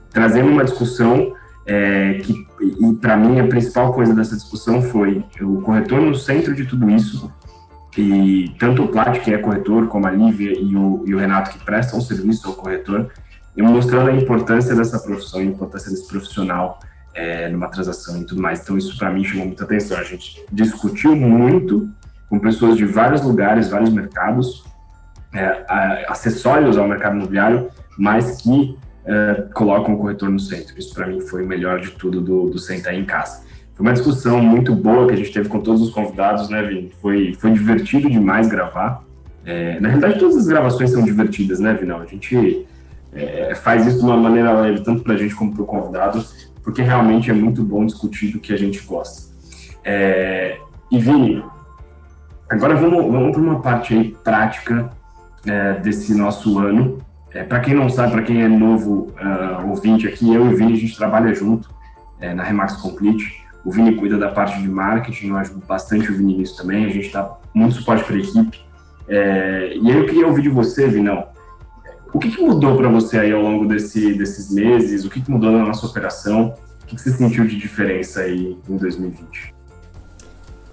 trazendo 0.10 0.50
uma 0.50 0.64
discussão 0.64 1.34
é, 1.66 2.16
que, 2.24 2.48
e 2.62 2.94
para 2.96 3.18
mim, 3.18 3.40
a 3.40 3.48
principal 3.48 3.94
coisa 3.94 4.14
dessa 4.14 4.36
discussão 4.36 4.82
foi 4.82 5.26
o 5.42 5.62
corretor 5.62 6.02
no 6.02 6.16
centro 6.16 6.54
de 6.54 6.66
tudo 6.66 6.90
isso, 6.90 7.32
e 7.98 8.54
tanto 8.58 8.84
o 8.84 8.88
Plat, 8.88 9.20
que 9.20 9.34
é 9.34 9.38
corretor, 9.38 9.88
como 9.88 10.08
a 10.08 10.12
Lívia 10.12 10.58
e 10.58 10.76
o, 10.76 11.04
e 11.06 11.14
o 11.14 11.20
Renato, 11.20 11.52
que 11.52 11.64
prestam 11.64 12.02
serviço 12.02 12.48
ao 12.48 12.54
corretor, 12.54 13.12
mostrando 13.56 14.10
a 14.10 14.14
importância 14.14 14.76
dessa 14.76 15.00
profissão, 15.00 15.40
a 15.40 15.44
importância 15.44 15.92
desse 15.92 16.08
profissional 16.08 16.80
é, 17.14 17.48
numa 17.50 17.68
transação 17.68 18.20
e 18.20 18.26
tudo 18.26 18.42
mais. 18.42 18.62
Então, 18.62 18.78
isso 18.78 18.98
para 18.98 19.12
mim 19.12 19.24
chamou 19.24 19.46
muita 19.46 19.64
atenção. 19.64 19.98
A 19.98 20.04
gente 20.04 20.44
discutiu 20.52 21.16
muito 21.16 21.88
com 22.34 22.40
pessoas 22.40 22.76
de 22.76 22.84
vários 22.84 23.22
lugares, 23.22 23.70
vários 23.70 23.92
mercados, 23.92 24.64
é, 25.32 26.04
acessórios 26.08 26.80
ao 26.80 26.88
mercado 26.88 27.16
imobiliário, 27.16 27.70
mas 27.96 28.42
que 28.42 28.76
uh, 29.06 29.54
colocam 29.54 29.94
o 29.94 30.00
corretor 30.00 30.32
no 30.32 30.40
centro. 30.40 30.74
Isso 30.76 30.96
para 30.96 31.06
mim 31.06 31.22
foi 31.22 31.46
o 31.46 31.48
melhor 31.48 31.80
de 31.80 31.92
tudo 31.92 32.20
do, 32.20 32.50
do 32.50 32.58
Sentar 32.58 32.96
em 32.96 33.06
Casa. 33.06 33.44
Foi 33.76 33.86
uma 33.86 33.94
discussão 33.94 34.42
muito 34.42 34.74
boa 34.74 35.06
que 35.06 35.14
a 35.14 35.16
gente 35.16 35.32
teve 35.32 35.48
com 35.48 35.60
todos 35.60 35.80
os 35.84 35.92
convidados, 35.92 36.50
né, 36.50 36.64
Vini? 36.64 36.92
Foi, 37.00 37.36
foi 37.36 37.52
divertido 37.52 38.10
demais 38.10 38.48
gravar. 38.48 39.04
É, 39.46 39.80
na 39.80 39.90
realidade, 39.90 40.18
todas 40.18 40.36
as 40.36 40.48
gravações 40.48 40.90
são 40.90 41.04
divertidas, 41.04 41.60
né, 41.60 41.76
Vinão? 41.76 42.02
A 42.02 42.08
gente 42.08 42.66
é, 43.14 43.54
faz 43.54 43.86
isso 43.86 44.00
de 44.00 44.06
uma 44.06 44.18
maneira 44.18 44.60
leve, 44.60 44.82
tanto 44.82 45.04
para 45.04 45.14
a 45.14 45.18
gente 45.18 45.36
como 45.36 45.54
para 45.54 45.62
o 45.62 45.68
convidado, 45.68 46.26
porque 46.64 46.82
realmente 46.82 47.30
é 47.30 47.34
muito 47.34 47.64
bom 47.64 47.86
discutir 47.86 48.32
do 48.32 48.40
que 48.40 48.52
a 48.52 48.58
gente 48.58 48.80
gosta. 48.82 49.32
É, 49.86 50.58
e, 50.90 50.98
Vini, 50.98 51.44
agora 52.50 52.76
vamos, 52.76 53.12
vamos 53.12 53.32
para 53.32 53.42
uma 53.42 53.62
parte 53.62 53.94
aí 53.94 54.16
prática 54.24 54.90
é, 55.46 55.74
desse 55.76 56.14
nosso 56.16 56.60
ano, 56.60 57.00
é, 57.34 57.44
para 57.44 57.60
quem 57.60 57.74
não 57.74 57.90
sabe, 57.90 58.12
para 58.12 58.22
quem 58.22 58.44
é 58.44 58.48
novo 58.48 59.12
uh, 59.20 59.68
ouvinte 59.68 60.08
aqui, 60.08 60.32
eu 60.32 60.46
e 60.46 60.54
o 60.54 60.56
Vini, 60.56 60.74
a 60.74 60.78
gente 60.78 60.96
trabalha 60.96 61.34
junto 61.34 61.68
é, 62.20 62.34
na 62.34 62.44
Remax 62.44 62.74
Complete. 62.74 63.42
O 63.66 63.72
Vini 63.72 63.96
cuida 63.96 64.18
da 64.18 64.30
parte 64.30 64.62
de 64.62 64.70
marketing, 64.70 65.30
eu 65.30 65.38
ajudo 65.38 65.66
bastante 65.66 66.12
o 66.12 66.16
Vini 66.16 66.38
nisso 66.38 66.56
também. 66.56 66.86
A 66.86 66.90
gente 66.90 67.12
dá 67.12 67.38
muito 67.54 67.76
suporte 67.76 68.04
para 68.04 68.16
a 68.16 68.20
equipe. 68.20 68.62
É, 69.08 69.76
e 69.76 69.92
aí 69.92 69.98
eu 69.98 70.06
queria 70.06 70.28
ouvir 70.28 70.44
de 70.44 70.50
você, 70.50 70.88
Vinão. 70.88 71.26
O 72.14 72.20
que, 72.20 72.30
que 72.30 72.42
mudou 72.42 72.78
para 72.78 72.88
você 72.88 73.18
aí 73.18 73.32
ao 73.32 73.42
longo 73.42 73.68
desse, 73.68 74.14
desses 74.14 74.54
meses? 74.54 75.04
O 75.04 75.10
que, 75.10 75.20
que 75.20 75.32
mudou 75.32 75.52
na 75.52 75.66
nossa 75.66 75.88
operação? 75.88 76.54
O 76.84 76.86
que, 76.86 76.96
que 76.96 77.02
você 77.02 77.12
sentiu 77.12 77.48
de 77.48 77.58
diferença 77.58 78.22
aí 78.22 78.56
em 78.70 78.78
2020? 78.78 79.53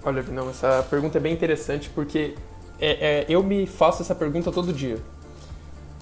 Olha, 0.03 0.21
Vinão, 0.21 0.49
essa 0.49 0.85
pergunta 0.89 1.17
é 1.17 1.21
bem 1.21 1.33
interessante 1.33 1.89
porque 1.89 2.35
é, 2.79 3.21
é, 3.21 3.25
eu 3.29 3.43
me 3.43 3.67
faço 3.67 4.01
essa 4.01 4.15
pergunta 4.15 4.51
todo 4.51 4.73
dia. 4.73 4.97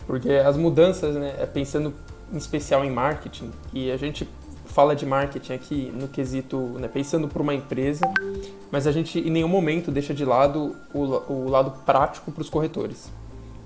Porque 0.07 0.31
as 0.31 0.55
mudanças, 0.55 1.15
né, 1.15 1.35
é 1.37 1.45
pensando 1.45 1.93
em 2.31 2.37
especial 2.37 2.85
em 2.85 2.89
marketing, 2.89 3.51
e 3.73 3.91
a 3.91 3.97
gente 3.97 4.27
fala 4.65 4.95
de 4.95 5.05
marketing 5.05 5.53
aqui 5.53 5.91
no 5.93 6.07
quesito, 6.07 6.57
né, 6.79 6.87
pensando 6.87 7.27
para 7.27 7.41
uma 7.41 7.53
empresa, 7.53 8.05
mas 8.71 8.87
a 8.87 8.91
gente 8.91 9.19
em 9.19 9.29
nenhum 9.29 9.47
momento 9.47 9.91
deixa 9.91 10.13
de 10.13 10.23
lado 10.23 10.75
o, 10.93 10.99
o 11.31 11.49
lado 11.49 11.71
prático 11.85 12.31
para 12.31 12.41
os 12.41 12.49
corretores, 12.49 13.11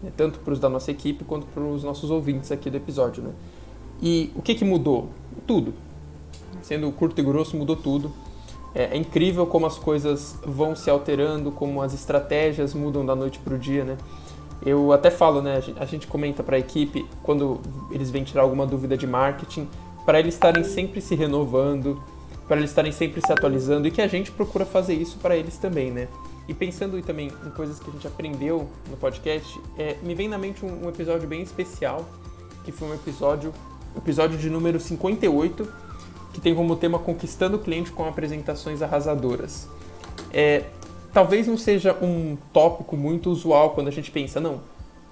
né, 0.01 0.11
tanto 0.17 0.39
para 0.39 0.53
os 0.53 0.59
da 0.59 0.67
nossa 0.67 0.89
equipe 0.89 1.23
quanto 1.23 1.45
para 1.47 1.61
os 1.61 1.83
nossos 1.83 2.09
ouvintes 2.09 2.51
aqui 2.51 2.69
do 2.69 2.77
episódio. 2.77 3.21
Né? 3.21 3.31
E 4.01 4.31
o 4.35 4.41
que, 4.41 4.55
que 4.55 4.65
mudou? 4.65 5.09
Tudo. 5.45 5.73
Sendo 6.61 6.91
curto 6.91 7.19
e 7.19 7.23
grosso, 7.23 7.55
mudou 7.55 7.75
tudo. 7.75 8.11
É, 8.75 8.95
é 8.95 8.97
incrível 8.97 9.45
como 9.45 9.65
as 9.65 9.77
coisas 9.77 10.37
vão 10.45 10.75
se 10.75 10.89
alterando, 10.89 11.51
como 11.51 11.81
as 11.81 11.93
estratégias 11.93 12.73
mudam 12.73 13.05
da 13.05 13.15
noite 13.15 13.39
para 13.39 13.53
o 13.53 13.57
dia, 13.57 13.83
né? 13.83 13.97
Eu 14.65 14.93
até 14.93 15.11
falo, 15.11 15.41
né? 15.41 15.61
A 15.77 15.85
gente 15.85 16.07
comenta 16.07 16.41
para 16.41 16.55
a 16.55 16.59
equipe 16.59 17.05
quando 17.21 17.59
eles 17.91 18.09
vêm 18.09 18.23
tirar 18.23 18.43
alguma 18.43 18.65
dúvida 18.65 18.95
de 18.95 19.05
marketing, 19.05 19.67
para 20.05 20.19
eles 20.19 20.33
estarem 20.33 20.63
sempre 20.63 21.01
se 21.01 21.15
renovando, 21.15 22.01
para 22.47 22.57
eles 22.57 22.69
estarem 22.69 22.91
sempre 22.91 23.21
se 23.25 23.31
atualizando 23.31 23.87
e 23.87 23.91
que 23.91 24.01
a 24.01 24.07
gente 24.07 24.31
procura 24.31 24.65
fazer 24.65 24.93
isso 24.93 25.17
para 25.17 25.35
eles 25.35 25.57
também, 25.57 25.91
né? 25.91 26.07
E 26.47 26.53
pensando 26.53 27.01
também 27.01 27.31
em 27.45 27.49
coisas 27.51 27.79
que 27.79 27.89
a 27.89 27.93
gente 27.93 28.05
aprendeu 28.05 28.67
no 28.89 28.97
podcast, 28.97 29.59
é, 29.77 29.97
me 30.03 30.13
vem 30.13 30.27
na 30.27 30.37
mente 30.37 30.65
um, 30.65 30.85
um, 30.85 30.89
episódio 30.89 31.27
bem 31.27 31.41
especial, 31.41 32.05
que 32.65 32.71
foi 32.71 32.89
um 32.89 32.93
episódio, 32.93 33.53
episódio 33.95 34.37
de 34.37 34.49
número 34.49 34.79
58, 34.79 35.67
que 36.33 36.41
tem 36.41 36.53
como 36.53 36.75
tema 36.75 36.99
Conquistando 36.99 37.57
o 37.57 37.59
Cliente 37.59 37.91
com 37.91 38.05
Apresentações 38.05 38.81
Arrasadoras. 38.81 39.69
É, 40.33 40.63
talvez 41.13 41.47
não 41.47 41.57
seja 41.57 41.95
um 42.01 42.35
tópico 42.51 42.97
muito 42.97 43.29
usual 43.29 43.69
quando 43.69 43.87
a 43.87 43.91
gente 43.91 44.11
pensa, 44.11 44.41
não, 44.41 44.61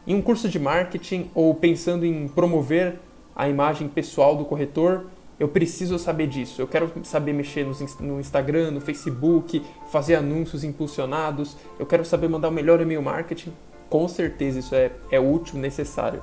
em 0.05 0.15
um 0.15 0.21
curso 0.21 0.49
de 0.49 0.59
marketing 0.59 1.29
ou 1.35 1.53
pensando 1.53 2.05
em 2.05 2.27
promover 2.27 2.99
a 3.35 3.47
imagem 3.47 3.87
pessoal 3.87 4.35
do 4.35 4.43
corretor, 4.43 5.05
eu 5.39 5.47
preciso 5.47 5.97
saber 5.97 6.27
disso. 6.27 6.61
Eu 6.61 6.67
quero 6.67 6.91
saber 7.03 7.33
mexer 7.33 7.65
no 7.99 8.19
Instagram, 8.19 8.71
no 8.71 8.81
Facebook, 8.81 9.63
fazer 9.91 10.15
anúncios 10.15 10.63
impulsionados. 10.63 11.57
Eu 11.79 11.85
quero 11.85 12.05
saber 12.05 12.27
mandar 12.27 12.49
o 12.49 12.51
melhor 12.51 12.79
e-mail 12.79 13.01
marketing. 13.01 13.51
Com 13.89 14.07
certeza 14.07 14.59
isso 14.59 14.75
é, 14.75 14.91
é 15.09 15.19
útil, 15.19 15.57
necessário. 15.57 16.21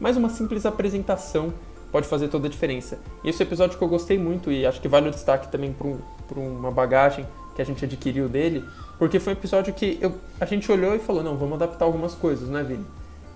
Mas 0.00 0.16
uma 0.16 0.30
simples 0.30 0.64
apresentação 0.64 1.52
pode 1.90 2.06
fazer 2.06 2.28
toda 2.28 2.46
a 2.46 2.50
diferença. 2.50 2.98
E 3.24 3.30
esse 3.30 3.42
episódio 3.42 3.78
que 3.78 3.82
eu 3.82 3.88
gostei 3.88 4.18
muito 4.18 4.50
e 4.52 4.66
acho 4.66 4.80
que 4.80 4.88
vale 4.88 5.08
o 5.08 5.10
destaque 5.10 5.48
também 5.48 5.72
para 5.72 6.38
um, 6.38 6.58
uma 6.58 6.70
bagagem 6.70 7.26
que 7.54 7.62
a 7.62 7.64
gente 7.64 7.84
adquiriu 7.84 8.28
dele, 8.28 8.64
porque 8.98 9.18
foi 9.18 9.32
um 9.32 9.36
episódio 9.36 9.72
que 9.74 9.98
eu, 10.00 10.14
a 10.40 10.44
gente 10.44 10.70
olhou 10.70 10.94
e 10.94 10.98
falou, 10.98 11.22
não, 11.22 11.36
vamos 11.36 11.54
adaptar 11.54 11.84
algumas 11.84 12.14
coisas, 12.14 12.48
né, 12.48 12.62
Vini? 12.62 12.84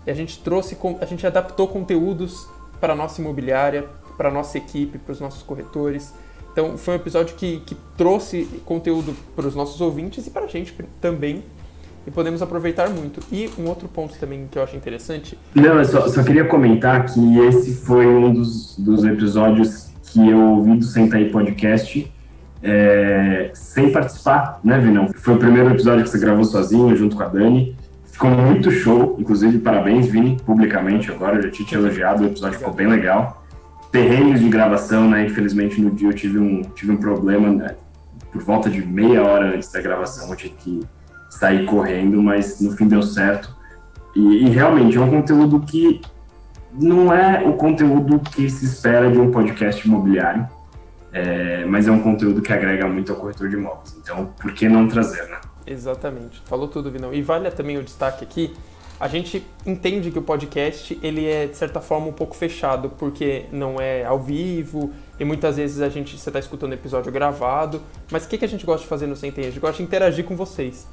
E 0.06 0.10
a 0.10 0.14
gente 0.14 0.38
trouxe, 0.40 0.76
a 1.00 1.04
gente 1.06 1.26
adaptou 1.26 1.66
conteúdos 1.68 2.48
para 2.80 2.92
a 2.92 2.96
nossa 2.96 3.20
imobiliária, 3.20 3.88
para 4.16 4.28
a 4.28 4.32
nossa 4.32 4.58
equipe, 4.58 4.98
para 4.98 5.12
os 5.12 5.20
nossos 5.20 5.42
corretores. 5.42 6.12
Então 6.52 6.76
foi 6.76 6.94
um 6.94 6.96
episódio 6.96 7.34
que, 7.36 7.60
que 7.60 7.76
trouxe 7.96 8.44
conteúdo 8.64 9.16
para 9.34 9.46
os 9.46 9.54
nossos 9.54 9.80
ouvintes 9.80 10.26
e 10.26 10.30
para 10.30 10.44
a 10.44 10.48
gente 10.48 10.74
também. 11.00 11.42
E 12.06 12.10
podemos 12.10 12.42
aproveitar 12.42 12.88
muito. 12.90 13.20
E 13.30 13.50
um 13.58 13.66
outro 13.68 13.88
ponto 13.88 14.18
também 14.18 14.48
que 14.50 14.58
eu 14.58 14.62
acho 14.62 14.76
interessante. 14.76 15.38
Não, 15.54 15.78
eu 15.78 15.84
só, 15.84 16.08
só 16.08 16.22
queria 16.22 16.44
comentar 16.44 17.06
que 17.06 17.38
esse 17.38 17.74
foi 17.74 18.06
um 18.06 18.32
dos, 18.32 18.76
dos 18.78 19.04
episódios 19.04 19.90
que 20.10 20.28
eu 20.28 20.38
ouvi 20.38 20.76
do 20.76 20.84
Senta 20.84 21.16
aí 21.16 21.30
Podcast 21.30 22.12
é, 22.62 23.50
sem 23.54 23.90
participar, 23.90 24.60
né, 24.62 24.78
Vinão? 24.78 25.08
Foi 25.14 25.34
o 25.34 25.38
primeiro 25.38 25.70
episódio 25.70 26.04
que 26.04 26.10
você 26.10 26.18
gravou 26.18 26.44
sozinho, 26.44 26.94
junto 26.94 27.16
com 27.16 27.22
a 27.22 27.28
Dani. 27.28 27.76
Ficou 28.04 28.30
muito 28.30 28.70
show, 28.70 29.16
inclusive 29.18 29.58
parabéns, 29.58 30.06
Vini, 30.06 30.36
publicamente 30.44 31.10
agora, 31.10 31.36
eu 31.36 31.42
já 31.42 31.50
tinha 31.50 31.66
te 31.66 31.74
elogiado, 31.74 32.22
o 32.22 32.26
episódio 32.26 32.58
ficou 32.58 32.72
bem 32.72 32.86
legal. 32.86 33.42
Terrenos 33.90 34.40
de 34.40 34.48
gravação, 34.48 35.10
né, 35.10 35.26
infelizmente 35.26 35.80
no 35.80 35.90
dia 35.90 36.08
eu 36.08 36.14
tive 36.14 36.38
um, 36.38 36.62
tive 36.62 36.92
um 36.92 36.96
problema, 36.96 37.50
né, 37.50 37.74
por 38.30 38.42
volta 38.42 38.70
de 38.70 38.86
meia 38.86 39.22
hora 39.22 39.54
antes 39.54 39.70
da 39.72 39.80
gravação 39.80 40.30
eu 40.30 40.36
tive 40.36 40.54
que 40.54 40.80
sair 41.32 41.64
correndo, 41.64 42.22
mas 42.22 42.60
no 42.60 42.72
fim 42.72 42.86
deu 42.86 43.02
certo. 43.02 43.56
E, 44.14 44.44
e 44.44 44.48
realmente 44.50 44.98
é 44.98 45.00
um 45.00 45.10
conteúdo 45.10 45.60
que 45.60 46.02
não 46.72 47.12
é 47.12 47.42
o 47.46 47.54
conteúdo 47.54 48.18
que 48.18 48.48
se 48.50 48.66
espera 48.66 49.10
de 49.10 49.18
um 49.18 49.30
podcast 49.30 49.86
imobiliário, 49.86 50.46
é, 51.12 51.64
mas 51.64 51.88
é 51.88 51.90
um 51.90 52.00
conteúdo 52.00 52.42
que 52.42 52.52
agrega 52.52 52.86
muito 52.86 53.12
ao 53.12 53.18
corretor 53.18 53.48
de 53.48 53.56
imóveis. 53.56 53.96
Então, 54.02 54.30
por 54.40 54.52
que 54.52 54.68
não 54.68 54.86
trazer, 54.86 55.26
né? 55.28 55.40
Exatamente. 55.66 56.42
Falou 56.44 56.68
tudo, 56.68 56.90
Vinão. 56.90 57.14
E 57.14 57.22
vale 57.22 57.50
também 57.50 57.78
o 57.78 57.82
destaque 57.82 58.24
aqui, 58.24 58.52
a 59.02 59.08
gente 59.08 59.44
entende 59.66 60.12
que 60.12 60.18
o 60.20 60.22
podcast 60.22 60.96
ele 61.02 61.26
é 61.26 61.48
de 61.48 61.56
certa 61.56 61.80
forma 61.80 62.06
um 62.06 62.12
pouco 62.12 62.36
fechado 62.36 62.88
porque 62.90 63.46
não 63.50 63.80
é 63.80 64.04
ao 64.04 64.20
vivo 64.20 64.92
e 65.18 65.24
muitas 65.24 65.56
vezes 65.56 65.80
a 65.80 65.88
gente 65.88 66.16
você 66.16 66.28
está 66.30 66.38
escutando 66.38 66.72
episódio 66.72 67.10
gravado. 67.10 67.82
Mas 68.12 68.24
o 68.24 68.28
que, 68.28 68.38
que 68.38 68.44
a 68.44 68.48
gente 68.48 68.64
gosta 68.64 68.82
de 68.82 68.88
fazer 68.88 69.08
no 69.08 69.16
Sem 69.16 69.30
A 69.36 69.42
gente 69.42 69.58
gosta 69.58 69.78
de 69.78 69.82
interagir 69.82 70.24
com 70.24 70.36
vocês. 70.36 70.86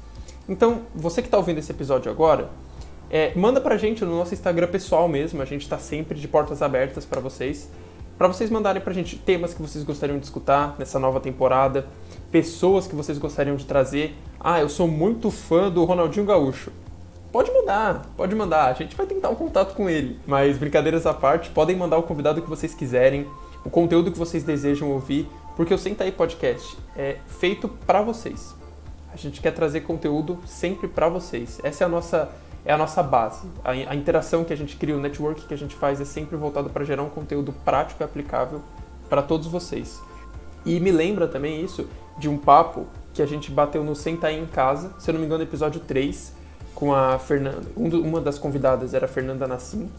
Então 0.50 0.82
você 0.94 1.22
que 1.22 1.28
está 1.28 1.38
ouvindo 1.38 1.58
esse 1.58 1.72
episódio 1.72 2.12
agora, 2.12 2.50
é, 3.08 3.32
manda 3.34 3.60
pra 3.60 3.78
gente 3.78 4.04
no 4.04 4.18
nosso 4.18 4.34
Instagram 4.34 4.66
pessoal 4.66 5.08
mesmo. 5.08 5.40
A 5.40 5.46
gente 5.46 5.62
está 5.62 5.78
sempre 5.78 6.18
de 6.18 6.28
portas 6.28 6.60
abertas 6.60 7.06
para 7.06 7.20
vocês 7.20 7.70
para 8.20 8.28
vocês 8.28 8.50
mandarem 8.50 8.82
pra 8.82 8.92
gente 8.92 9.16
temas 9.16 9.54
que 9.54 9.62
vocês 9.62 9.82
gostariam 9.82 10.18
de 10.18 10.26
escutar 10.26 10.76
nessa 10.78 10.98
nova 10.98 11.18
temporada, 11.20 11.86
pessoas 12.30 12.86
que 12.86 12.94
vocês 12.94 13.16
gostariam 13.16 13.56
de 13.56 13.64
trazer. 13.64 14.14
Ah, 14.38 14.60
eu 14.60 14.68
sou 14.68 14.86
muito 14.86 15.30
fã 15.30 15.70
do 15.70 15.82
Ronaldinho 15.84 16.26
Gaúcho. 16.26 16.70
Pode 17.32 17.50
mandar, 17.50 18.10
pode 18.18 18.34
mandar, 18.34 18.66
a 18.66 18.74
gente 18.74 18.94
vai 18.94 19.06
tentar 19.06 19.30
um 19.30 19.34
contato 19.34 19.74
com 19.74 19.88
ele. 19.88 20.20
Mas 20.26 20.58
brincadeiras 20.58 21.06
à 21.06 21.14
parte, 21.14 21.48
podem 21.48 21.74
mandar 21.74 21.96
o 21.96 22.02
convidado 22.02 22.42
que 22.42 22.48
vocês 22.50 22.74
quiserem, 22.74 23.26
o 23.64 23.70
conteúdo 23.70 24.12
que 24.12 24.18
vocês 24.18 24.44
desejam 24.44 24.90
ouvir, 24.90 25.26
porque 25.56 25.72
o 25.72 25.78
Senta 25.78 26.04
aí 26.04 26.12
Podcast 26.12 26.76
é 26.94 27.16
feito 27.26 27.70
para 27.86 28.02
vocês. 28.02 28.59
A 29.12 29.16
gente 29.16 29.40
quer 29.40 29.52
trazer 29.52 29.80
conteúdo 29.82 30.38
sempre 30.46 30.88
para 30.88 31.08
vocês. 31.08 31.60
Essa 31.62 31.84
é 31.84 31.86
a 31.86 31.88
nossa 31.88 32.30
é 32.64 32.72
a 32.72 32.76
nossa 32.76 33.02
base. 33.02 33.48
A, 33.64 33.70
a, 33.70 33.94
interação 33.94 34.44
que 34.44 34.52
a 34.52 34.56
gente 34.56 34.76
cria, 34.76 34.96
o 34.96 35.00
network 35.00 35.46
que 35.46 35.54
a 35.54 35.56
gente 35.56 35.74
faz 35.74 36.00
é 36.00 36.04
sempre 36.04 36.36
voltado 36.36 36.68
para 36.68 36.84
gerar 36.84 37.02
um 37.02 37.08
conteúdo 37.08 37.52
prático 37.64 38.02
e 38.02 38.04
aplicável 38.04 38.60
para 39.08 39.22
todos 39.22 39.46
vocês. 39.46 40.00
E 40.64 40.78
me 40.78 40.92
lembra 40.92 41.26
também 41.26 41.64
isso 41.64 41.88
de 42.18 42.28
um 42.28 42.36
papo 42.36 42.86
que 43.14 43.22
a 43.22 43.26
gente 43.26 43.50
bateu 43.50 43.82
no 43.82 43.96
Senta 43.96 44.30
em 44.30 44.46
Casa, 44.46 44.92
se 44.98 45.10
eu 45.10 45.14
não 45.14 45.20
me 45.20 45.26
engano, 45.26 45.42
episódio 45.42 45.80
3, 45.80 46.34
com 46.74 46.94
a 46.94 47.18
Fernanda. 47.18 47.66
Um 47.76 47.88
uma 48.00 48.20
das 48.20 48.38
convidadas 48.38 48.94
era 48.94 49.06
a 49.06 49.08
Fernanda 49.08 49.46
Nassim. 49.46 49.90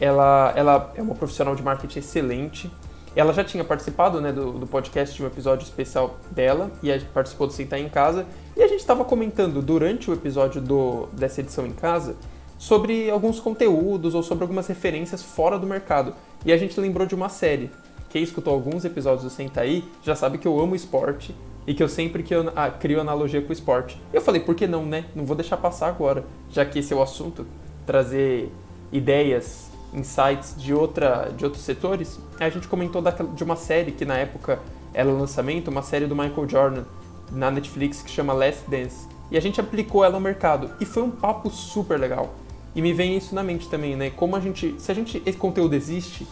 Ela, 0.00 0.52
ela 0.54 0.92
é 0.94 1.02
uma 1.02 1.14
profissional 1.14 1.54
de 1.54 1.62
marketing 1.62 1.98
excelente. 1.98 2.70
Ela 3.16 3.32
já 3.32 3.42
tinha 3.42 3.64
participado 3.64 4.20
né, 4.20 4.30
do, 4.30 4.52
do 4.52 4.66
podcast 4.66 5.16
de 5.16 5.22
um 5.22 5.26
episódio 5.26 5.64
especial 5.64 6.18
dela 6.30 6.70
e 6.82 6.96
participou 7.14 7.46
do 7.46 7.52
Sentar 7.54 7.80
em 7.80 7.88
Casa. 7.88 8.26
E 8.54 8.62
a 8.62 8.68
gente 8.68 8.80
estava 8.80 9.06
comentando 9.06 9.62
durante 9.62 10.10
o 10.10 10.14
episódio 10.14 10.60
do, 10.60 11.06
dessa 11.12 11.40
edição 11.40 11.66
em 11.66 11.72
casa 11.72 12.14
sobre 12.58 13.10
alguns 13.10 13.40
conteúdos 13.40 14.14
ou 14.14 14.22
sobre 14.22 14.44
algumas 14.44 14.66
referências 14.66 15.22
fora 15.22 15.58
do 15.58 15.66
mercado. 15.66 16.12
E 16.44 16.52
a 16.52 16.58
gente 16.58 16.78
lembrou 16.78 17.06
de 17.06 17.14
uma 17.14 17.30
série. 17.30 17.70
Quem 18.10 18.22
escutou 18.22 18.52
alguns 18.52 18.84
episódios 18.84 19.24
do 19.24 19.30
Senta 19.30 19.62
aí 19.62 19.82
já 20.02 20.14
sabe 20.14 20.36
que 20.36 20.46
eu 20.46 20.60
amo 20.60 20.76
esporte 20.76 21.34
e 21.66 21.74
que 21.74 21.82
eu 21.82 21.88
sempre 21.88 22.22
que 22.22 22.34
eu, 22.34 22.52
ah, 22.54 22.70
crio 22.70 23.00
analogia 23.00 23.40
com 23.40 23.48
o 23.48 23.52
esporte. 23.52 24.00
Eu 24.12 24.20
falei, 24.20 24.42
por 24.42 24.54
que 24.54 24.66
não, 24.66 24.84
né? 24.84 25.06
Não 25.14 25.24
vou 25.24 25.34
deixar 25.34 25.56
passar 25.56 25.88
agora, 25.88 26.24
já 26.50 26.66
que 26.66 26.78
esse 26.78 26.92
é 26.92 26.96
o 26.96 27.02
assunto, 27.02 27.46
trazer 27.86 28.52
ideias, 28.92 29.65
insights 29.96 30.54
de, 30.56 30.74
outra, 30.74 31.32
de 31.36 31.44
outros 31.44 31.64
setores. 31.64 32.20
A 32.38 32.48
gente 32.48 32.68
comentou 32.68 33.02
de 33.34 33.42
uma 33.42 33.56
série 33.56 33.90
que 33.90 34.04
na 34.04 34.16
época 34.18 34.60
era 34.92 35.10
lançamento, 35.10 35.68
uma 35.68 35.82
série 35.82 36.06
do 36.06 36.14
Michael 36.14 36.48
Jordan, 36.48 36.84
na 37.32 37.50
Netflix 37.50 38.02
que 38.02 38.10
chama 38.10 38.32
Last 38.32 38.68
Dance. 38.68 39.08
E 39.30 39.36
a 39.36 39.40
gente 39.40 39.60
aplicou 39.60 40.04
ela 40.04 40.14
no 40.14 40.20
mercado 40.20 40.70
e 40.80 40.84
foi 40.84 41.02
um 41.02 41.10
papo 41.10 41.50
super 41.50 41.98
legal. 41.98 42.34
E 42.74 42.82
me 42.82 42.92
vem 42.92 43.16
isso 43.16 43.34
na 43.34 43.42
mente 43.42 43.68
também, 43.68 43.96
né? 43.96 44.10
Como 44.10 44.36
a 44.36 44.40
gente, 44.40 44.76
se 44.78 44.92
a 44.92 44.94
gente 44.94 45.22
esse 45.24 45.38
conteúdo 45.38 45.74
existe 45.74 46.26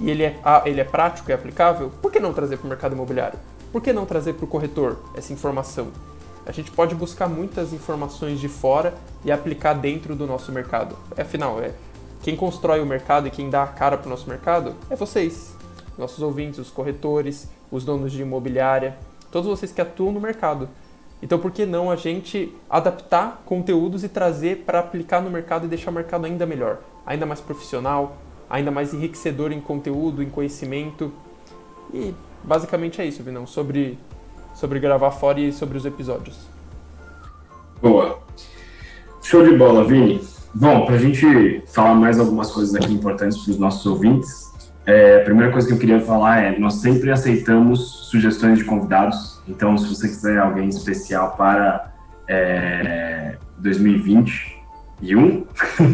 e 0.00 0.10
ele 0.10 0.24
é, 0.24 0.36
ele 0.66 0.80
é 0.80 0.84
prático 0.84 1.30
e 1.30 1.32
aplicável, 1.32 1.90
por 2.02 2.12
que 2.12 2.20
não 2.20 2.34
trazer 2.34 2.58
para 2.58 2.66
o 2.66 2.68
mercado 2.68 2.92
imobiliário? 2.92 3.38
Por 3.72 3.80
que 3.80 3.92
não 3.92 4.04
trazer 4.04 4.34
para 4.34 4.44
o 4.44 4.48
corretor 4.48 4.98
essa 5.14 5.32
informação? 5.32 5.88
A 6.44 6.52
gente 6.52 6.70
pode 6.70 6.94
buscar 6.94 7.28
muitas 7.28 7.72
informações 7.72 8.40
de 8.40 8.48
fora 8.48 8.94
e 9.24 9.30
aplicar 9.30 9.74
dentro 9.74 10.16
do 10.16 10.26
nosso 10.26 10.50
mercado. 10.50 10.96
Afinal, 11.16 11.60
é 11.60 11.72
quem 12.22 12.36
constrói 12.36 12.80
o 12.80 12.86
mercado 12.86 13.28
e 13.28 13.30
quem 13.30 13.48
dá 13.50 13.62
a 13.62 13.66
cara 13.66 13.96
para 13.96 14.06
o 14.06 14.10
nosso 14.10 14.28
mercado 14.28 14.74
é 14.90 14.96
vocês, 14.96 15.54
nossos 15.96 16.22
ouvintes, 16.22 16.58
os 16.58 16.70
corretores, 16.70 17.48
os 17.70 17.84
donos 17.84 18.12
de 18.12 18.22
imobiliária 18.22 18.96
todos 19.30 19.48
vocês 19.48 19.72
que 19.72 19.80
atuam 19.80 20.12
no 20.12 20.20
mercado. 20.20 20.68
Então, 21.22 21.38
por 21.38 21.50
que 21.50 21.66
não 21.66 21.90
a 21.90 21.96
gente 21.96 22.54
adaptar 22.70 23.42
conteúdos 23.44 24.04
e 24.04 24.08
trazer 24.08 24.58
para 24.64 24.78
aplicar 24.78 25.20
no 25.20 25.30
mercado 25.30 25.64
e 25.64 25.68
deixar 25.68 25.90
o 25.90 25.94
mercado 25.94 26.26
ainda 26.26 26.46
melhor, 26.46 26.78
ainda 27.04 27.26
mais 27.26 27.40
profissional, 27.40 28.16
ainda 28.48 28.70
mais 28.70 28.94
enriquecedor 28.94 29.50
em 29.50 29.60
conteúdo, 29.60 30.22
em 30.22 30.30
conhecimento? 30.30 31.12
E 31.92 32.14
basicamente 32.44 33.00
é 33.00 33.04
isso, 33.04 33.22
Vinão, 33.22 33.46
sobre, 33.46 33.98
sobre 34.54 34.78
gravar 34.78 35.10
fora 35.10 35.40
e 35.40 35.52
sobre 35.52 35.76
os 35.76 35.84
episódios. 35.84 36.38
Boa. 37.82 38.20
Show 39.20 39.44
de 39.44 39.56
bola, 39.56 39.84
Vini. 39.84 40.37
Bom, 40.54 40.86
para 40.86 40.94
a 40.94 40.98
gente 40.98 41.62
falar 41.68 41.94
mais 41.94 42.18
algumas 42.18 42.50
coisas 42.50 42.74
aqui 42.74 42.92
importantes 42.92 43.38
para 43.38 43.50
os 43.50 43.58
nossos 43.58 43.84
ouvintes, 43.86 44.48
é, 44.86 45.20
a 45.20 45.24
primeira 45.24 45.52
coisa 45.52 45.68
que 45.68 45.74
eu 45.74 45.78
queria 45.78 46.00
falar 46.00 46.42
é: 46.42 46.58
nós 46.58 46.76
sempre 46.76 47.10
aceitamos 47.10 48.08
sugestões 48.10 48.58
de 48.58 48.64
convidados. 48.64 49.38
Então, 49.46 49.76
se 49.76 49.86
você 49.86 50.08
quiser 50.08 50.38
alguém 50.38 50.68
especial 50.68 51.36
para 51.36 51.92
é, 52.26 53.36
2021, 53.58 55.44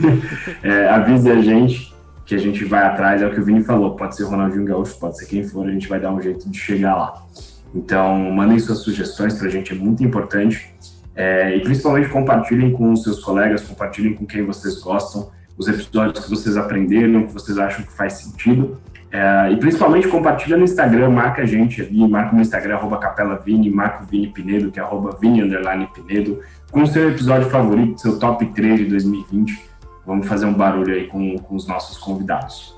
é, 0.63 0.89
avise 0.89 1.29
a 1.29 1.43
gente 1.43 1.93
que 2.25 2.37
a 2.37 2.39
gente 2.39 2.65
vai 2.65 2.85
atrás. 2.85 3.21
É 3.21 3.27
o 3.27 3.33
que 3.33 3.41
o 3.41 3.45
Vini 3.45 3.65
falou: 3.65 3.97
pode 3.97 4.15
ser 4.15 4.23
Ronaldinho 4.25 4.65
Gaúcho, 4.65 4.97
pode 5.01 5.19
ser 5.19 5.27
quem 5.27 5.43
for, 5.43 5.67
a 5.67 5.73
gente 5.73 5.89
vai 5.89 5.99
dar 5.99 6.13
um 6.13 6.23
jeito 6.23 6.49
de 6.49 6.57
chegar 6.57 6.95
lá. 6.95 7.27
Então, 7.75 8.31
mandem 8.31 8.61
suas 8.61 8.79
sugestões 8.79 9.35
para 9.35 9.49
a 9.49 9.51
gente, 9.51 9.73
é 9.73 9.75
muito 9.75 10.05
importante. 10.05 10.73
É, 11.15 11.57
e 11.57 11.61
principalmente 11.61 12.09
compartilhem 12.09 12.73
com 12.73 12.93
os 12.93 13.03
seus 13.03 13.21
colegas, 13.21 13.63
compartilhem 13.63 14.15
com 14.15 14.27
quem 14.27 14.45
vocês 14.45 14.81
gostam 14.81 15.31
os 15.57 15.69
episódios 15.69 16.25
que 16.25 16.31
vocês 16.31 16.57
aprenderam, 16.57 17.27
que 17.27 17.33
vocês 17.33 17.57
acham 17.59 17.85
que 17.85 17.93
faz 17.93 18.15
sentido. 18.15 18.79
É, 19.13 19.53
e 19.53 19.57
principalmente 19.57 20.09
compartilha 20.09 20.57
no 20.57 20.65
Instagram, 20.65 21.11
marca 21.11 21.43
a 21.43 21.47
gente 21.47 21.81
ali, 21.83 22.07
marca 22.09 22.35
no 22.35 22.43
Instagram, 22.43 22.75
arroba 22.75 22.99
Capela 22.99 23.37
Vini, 23.37 23.71
marca 23.71 24.03
o 24.03 24.07
Vini 24.07 24.27
Pinedo, 24.27 24.73
que 24.73 24.81
é 24.81 24.83
arroba 24.83 25.17
Vini 25.21 25.41
Underline 25.41 25.89
Pinedo, 25.95 26.41
com 26.73 26.83
o 26.83 26.87
seu 26.87 27.09
episódio 27.09 27.49
favorito, 27.49 28.01
seu 28.01 28.19
top 28.19 28.45
3 28.47 28.81
de 28.81 28.87
2020. 28.87 29.71
Vamos 30.05 30.27
fazer 30.27 30.47
um 30.47 30.53
barulho 30.53 30.93
aí 30.93 31.07
com, 31.07 31.39
com 31.39 31.55
os 31.55 31.69
nossos 31.69 31.97
convidados. 31.97 32.77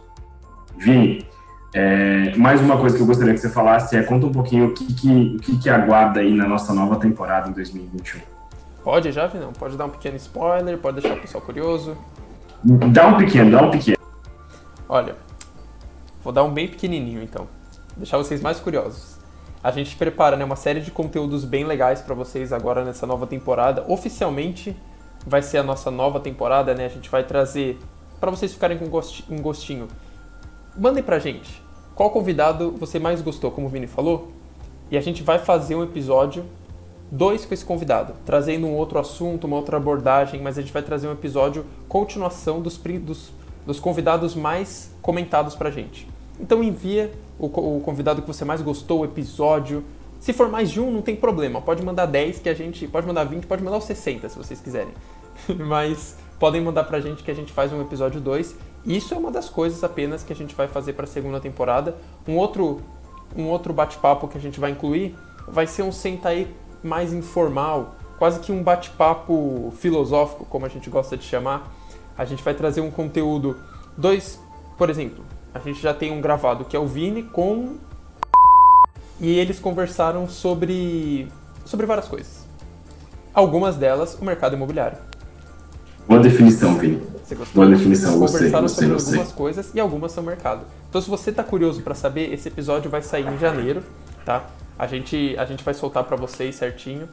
Vini, 0.76 1.26
é, 1.78 2.34
mais 2.36 2.58
uma 2.58 2.78
coisa 2.78 2.96
que 2.96 3.02
eu 3.02 3.06
gostaria 3.06 3.34
que 3.34 3.40
você 3.40 3.50
falasse 3.50 3.94
é 3.94 4.02
conta 4.02 4.24
um 4.24 4.32
pouquinho 4.32 4.68
o 4.68 4.72
que, 4.72 4.94
que, 4.94 5.36
o 5.36 5.40
que, 5.40 5.58
que 5.58 5.68
aguarda 5.68 6.20
aí 6.20 6.32
na 6.32 6.48
nossa 6.48 6.72
nova 6.72 6.96
temporada 6.96 7.50
em 7.50 7.52
2021. 7.52 8.18
Pode 8.82 9.12
já, 9.12 9.26
Vinão? 9.26 9.52
Pode 9.52 9.76
dar 9.76 9.84
um 9.84 9.90
pequeno 9.90 10.16
spoiler, 10.16 10.78
pode 10.78 11.02
deixar 11.02 11.18
o 11.18 11.20
pessoal 11.20 11.44
curioso. 11.44 11.94
Dá 12.64 13.08
um 13.08 13.18
pequeno, 13.18 13.50
dá 13.50 13.62
um 13.62 13.70
pequeno. 13.70 13.98
Olha, 14.88 15.16
vou 16.24 16.32
dar 16.32 16.44
um 16.44 16.50
bem 16.50 16.66
pequenininho 16.66 17.22
então, 17.22 17.46
deixar 17.94 18.16
vocês 18.16 18.40
mais 18.40 18.58
curiosos. 18.58 19.18
A 19.62 19.70
gente 19.70 19.96
prepara 19.96 20.34
né, 20.34 20.46
uma 20.46 20.56
série 20.56 20.80
de 20.80 20.90
conteúdos 20.90 21.44
bem 21.44 21.64
legais 21.64 22.00
para 22.00 22.14
vocês 22.14 22.54
agora 22.54 22.86
nessa 22.86 23.06
nova 23.06 23.26
temporada. 23.26 23.84
Oficialmente 23.86 24.74
vai 25.26 25.42
ser 25.42 25.58
a 25.58 25.62
nossa 25.62 25.90
nova 25.90 26.20
temporada, 26.20 26.74
né? 26.74 26.86
A 26.86 26.88
gente 26.88 27.10
vai 27.10 27.22
trazer 27.22 27.78
para 28.18 28.30
vocês 28.30 28.54
ficarem 28.54 28.78
com 28.78 28.86
um 28.86 29.42
gostinho 29.42 29.88
mandem 30.78 31.02
pra 31.02 31.18
gente 31.18 31.62
qual 31.96 32.10
convidado 32.10 32.72
você 32.78 32.98
mais 32.98 33.22
gostou, 33.22 33.50
como 33.50 33.66
o 33.66 33.70
Vini 33.70 33.86
falou, 33.86 34.28
e 34.90 34.98
a 34.98 35.00
gente 35.00 35.22
vai 35.22 35.38
fazer 35.38 35.74
um 35.74 35.82
episódio 35.82 36.44
dois 37.10 37.46
com 37.46 37.54
esse 37.54 37.64
convidado, 37.64 38.12
trazendo 38.24 38.66
um 38.66 38.74
outro 38.74 38.98
assunto, 38.98 39.46
uma 39.46 39.56
outra 39.56 39.78
abordagem, 39.78 40.42
mas 40.42 40.58
a 40.58 40.60
gente 40.60 40.72
vai 40.72 40.82
trazer 40.82 41.08
um 41.08 41.12
episódio 41.12 41.64
continuação 41.88 42.60
dos, 42.60 42.76
dos, 42.76 43.32
dos 43.64 43.80
convidados 43.80 44.34
mais 44.34 44.94
comentados 45.00 45.54
pra 45.54 45.70
gente. 45.70 46.06
Então 46.38 46.62
envia 46.62 47.12
o, 47.38 47.46
o, 47.46 47.80
convidado 47.80 48.20
que 48.20 48.28
você 48.28 48.44
mais 48.44 48.60
gostou, 48.60 49.00
o 49.00 49.04
episódio. 49.04 49.82
Se 50.20 50.34
for 50.34 50.50
mais 50.50 50.70
de 50.70 50.80
um, 50.80 50.90
não 50.90 51.00
tem 51.00 51.16
problema. 51.16 51.62
Pode 51.62 51.82
mandar 51.82 52.06
10 52.06 52.40
que 52.40 52.48
a 52.48 52.54
gente. 52.54 52.86
Pode 52.86 53.06
mandar 53.06 53.24
20, 53.24 53.46
pode 53.46 53.62
mandar 53.62 53.78
os 53.78 53.84
60 53.84 54.28
se 54.28 54.36
vocês 54.36 54.60
quiserem. 54.60 54.92
mas 55.66 56.18
podem 56.38 56.60
mandar 56.60 56.84
pra 56.84 57.00
gente 57.00 57.22
que 57.22 57.30
a 57.30 57.34
gente 57.34 57.52
faz 57.52 57.72
um 57.72 57.80
episódio 57.80 58.20
2. 58.20 58.54
Isso 58.86 59.12
é 59.12 59.16
uma 59.18 59.32
das 59.32 59.48
coisas 59.48 59.82
apenas 59.82 60.22
que 60.22 60.32
a 60.32 60.36
gente 60.36 60.54
vai 60.54 60.68
fazer 60.68 60.92
para 60.92 61.04
a 61.04 61.08
segunda 61.08 61.40
temporada. 61.40 61.96
Um 62.26 62.36
outro, 62.36 62.80
um 63.36 63.46
outro 63.48 63.72
bate-papo 63.72 64.28
que 64.28 64.38
a 64.38 64.40
gente 64.40 64.60
vai 64.60 64.70
incluir 64.70 65.16
vai 65.48 65.66
ser 65.66 65.82
um 65.82 65.90
senta 65.90 66.28
aí 66.28 66.54
mais 66.84 67.12
informal, 67.12 67.96
quase 68.16 68.38
que 68.38 68.52
um 68.52 68.62
bate-papo 68.62 69.72
filosófico, 69.76 70.44
como 70.44 70.66
a 70.66 70.68
gente 70.68 70.88
gosta 70.88 71.16
de 71.16 71.24
chamar. 71.24 71.72
A 72.16 72.24
gente 72.24 72.42
vai 72.44 72.54
trazer 72.54 72.80
um 72.80 72.90
conteúdo, 72.90 73.58
dois, 73.96 74.40
por 74.78 74.88
exemplo, 74.88 75.24
a 75.52 75.58
gente 75.58 75.80
já 75.80 75.92
tem 75.92 76.12
um 76.12 76.20
gravado 76.20 76.64
que 76.64 76.76
é 76.76 76.78
o 76.78 76.86
Vini 76.86 77.24
com 77.24 77.76
e 79.20 79.38
eles 79.38 79.58
conversaram 79.58 80.28
sobre 80.28 81.28
sobre 81.64 81.86
várias 81.86 82.06
coisas. 82.06 82.46
Algumas 83.34 83.76
delas 83.76 84.14
o 84.14 84.24
mercado 84.24 84.54
imobiliário. 84.54 84.98
Boa 86.06 86.20
definição, 86.20 86.78
Vini. 86.78 87.02
Você 87.24 87.34
gostou? 87.34 87.64
Boa 87.64 87.76
definição, 87.76 88.18
gostei, 88.18 88.38
Conversaram 88.38 88.62
gostei, 88.62 88.84
sobre 88.84 88.94
gostei. 88.94 89.18
algumas 89.18 89.32
coisas 89.36 89.74
e 89.74 89.80
algumas 89.80 90.12
são 90.12 90.22
mercado. 90.22 90.64
Então, 90.88 91.00
se 91.00 91.10
você 91.10 91.30
está 91.30 91.42
curioso 91.42 91.82
para 91.82 91.94
saber, 91.94 92.32
esse 92.32 92.46
episódio 92.46 92.88
vai 92.88 93.02
sair 93.02 93.26
em 93.26 93.36
janeiro, 93.38 93.82
tá? 94.24 94.46
A 94.78 94.86
gente, 94.86 95.34
a 95.36 95.44
gente 95.44 95.64
vai 95.64 95.74
soltar 95.74 96.04
para 96.04 96.16
vocês 96.16 96.54
certinho. 96.54 97.08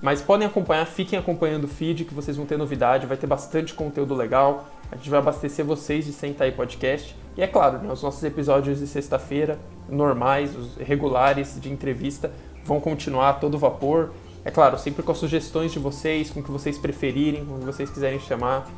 Mas 0.00 0.20
podem 0.22 0.46
acompanhar, 0.46 0.86
fiquem 0.86 1.18
acompanhando 1.18 1.64
o 1.64 1.68
feed 1.68 2.04
que 2.04 2.14
vocês 2.14 2.36
vão 2.36 2.46
ter 2.46 2.56
novidade, 2.56 3.06
vai 3.06 3.16
ter 3.16 3.26
bastante 3.26 3.74
conteúdo 3.74 4.14
legal. 4.14 4.68
A 4.92 4.96
gente 4.96 5.10
vai 5.10 5.18
abastecer 5.18 5.64
vocês 5.64 6.04
de 6.04 6.12
Senta 6.12 6.44
aí 6.44 6.52
Podcast. 6.52 7.16
E 7.36 7.42
é 7.42 7.46
claro, 7.46 7.78
né, 7.78 7.92
os 7.92 8.02
nossos 8.02 8.22
episódios 8.22 8.78
de 8.78 8.86
sexta-feira, 8.86 9.58
normais, 9.88 10.54
os 10.54 10.76
regulares 10.76 11.58
de 11.60 11.72
entrevista, 11.72 12.30
vão 12.64 12.78
continuar 12.78 13.30
a 13.30 13.32
todo 13.32 13.58
vapor. 13.58 14.10
É 14.46 14.50
claro, 14.52 14.78
sempre 14.78 15.02
com 15.02 15.10
as 15.10 15.18
sugestões 15.18 15.72
de 15.72 15.80
vocês, 15.80 16.30
com 16.30 16.38
o 16.38 16.42
que 16.42 16.52
vocês 16.52 16.78
preferirem, 16.78 17.44
com 17.44 17.56
o 17.56 17.58
que 17.58 17.64
vocês 17.64 17.90
quiserem 17.90 18.20
chamar. 18.20 18.70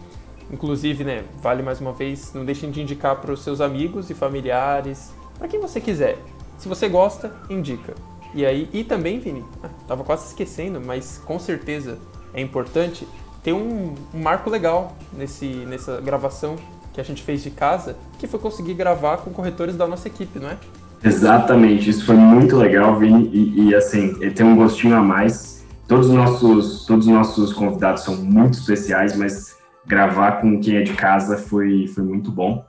Inclusive, 0.50 1.04
né, 1.04 1.24
vale 1.42 1.62
mais 1.62 1.78
uma 1.78 1.92
vez, 1.92 2.32
não 2.32 2.42
deixem 2.42 2.70
de 2.70 2.80
indicar 2.80 3.16
para 3.16 3.30
os 3.30 3.44
seus 3.44 3.60
amigos 3.60 4.08
e 4.08 4.14
familiares, 4.14 5.12
para 5.38 5.46
quem 5.46 5.60
você 5.60 5.78
quiser. 5.78 6.16
Se 6.56 6.66
você 6.70 6.88
gosta, 6.88 7.30
indica. 7.50 7.94
E 8.34 8.46
aí, 8.46 8.66
e 8.72 8.82
também, 8.82 9.20
Vini, 9.20 9.44
ah, 9.62 9.68
tava 9.86 10.04
quase 10.04 10.28
esquecendo, 10.28 10.80
mas 10.80 11.20
com 11.26 11.38
certeza 11.38 11.98
é 12.32 12.40
importante 12.40 13.06
ter 13.42 13.52
um, 13.52 13.94
um, 14.14 14.22
marco 14.22 14.48
legal 14.48 14.96
nesse, 15.12 15.44
nessa 15.44 16.00
gravação 16.00 16.56
que 16.94 17.00
a 17.00 17.04
gente 17.04 17.22
fez 17.22 17.42
de 17.42 17.50
casa, 17.50 17.94
que 18.18 18.26
foi 18.26 18.40
conseguir 18.40 18.72
gravar 18.72 19.18
com 19.18 19.30
corretores 19.32 19.76
da 19.76 19.86
nossa 19.86 20.08
equipe, 20.08 20.38
não 20.38 20.48
é? 20.48 20.56
Exatamente, 21.04 21.90
isso 21.90 22.06
foi 22.06 22.16
muito 22.16 22.56
legal, 22.56 22.98
Vini, 22.98 23.28
e, 23.34 23.68
e 23.68 23.74
assim, 23.74 24.16
ele 24.18 24.30
tem 24.30 24.46
um 24.46 24.56
gostinho 24.56 24.96
a 24.96 25.02
mais. 25.02 25.57
Todos 25.88 26.08
os 26.08 26.14
nossos, 26.14 26.84
todos 26.84 27.06
os 27.06 27.12
nossos 27.12 27.52
convidados 27.54 28.02
são 28.02 28.14
muito 28.14 28.58
especiais, 28.58 29.16
mas 29.16 29.56
gravar 29.86 30.32
com 30.32 30.60
quem 30.60 30.76
é 30.76 30.82
de 30.82 30.92
casa 30.92 31.38
foi, 31.38 31.86
foi 31.88 32.04
muito 32.04 32.30
bom. 32.30 32.62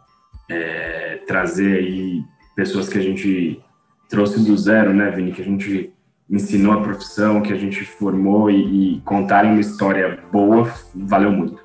É, 0.50 1.22
trazer 1.28 1.80
aí 1.80 2.24
pessoas 2.56 2.88
que 2.88 2.98
a 2.98 3.02
gente 3.02 3.62
trouxe 4.08 4.40
do 4.40 4.58
zero, 4.58 4.94
né, 4.94 5.12
Vini? 5.12 5.34
Que 5.34 5.42
a 5.42 5.46
gente 5.46 5.94
ensinou 6.30 6.72
a 6.72 6.82
profissão, 6.82 7.42
que 7.42 7.52
a 7.52 7.58
gente 7.58 7.84
formou 7.84 8.50
e, 8.50 8.96
e 8.96 9.02
contarem 9.02 9.52
uma 9.52 9.60
história 9.60 10.18
boa, 10.32 10.72
valeu 10.96 11.32
muito. 11.32 11.60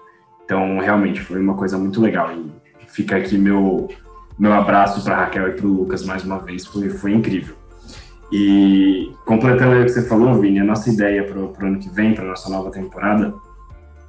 Então, 0.44 0.80
realmente, 0.80 1.20
foi 1.20 1.40
uma 1.40 1.54
coisa 1.54 1.78
muito 1.78 2.00
legal. 2.00 2.32
E 2.32 2.50
fica 2.88 3.16
aqui 3.16 3.38
meu, 3.38 3.88
meu 4.36 4.52
abraço 4.52 5.04
para 5.04 5.16
Raquel 5.16 5.50
e 5.50 5.52
para 5.52 5.66
o 5.66 5.72
Lucas 5.72 6.04
mais 6.04 6.24
uma 6.24 6.40
vez, 6.40 6.66
foi, 6.66 6.90
foi 6.90 7.12
incrível. 7.12 7.54
E 8.32 9.12
completando 9.24 9.80
o 9.80 9.84
que 9.84 9.90
você 9.90 10.02
falou, 10.02 10.34
Vini, 10.40 10.60
a 10.60 10.64
nossa 10.64 10.90
ideia 10.90 11.24
para 11.24 11.38
o 11.38 11.54
ano 11.60 11.78
que 11.78 11.88
vem, 11.88 12.14
para 12.14 12.24
nossa 12.24 12.48
nova 12.48 12.70
temporada, 12.70 13.34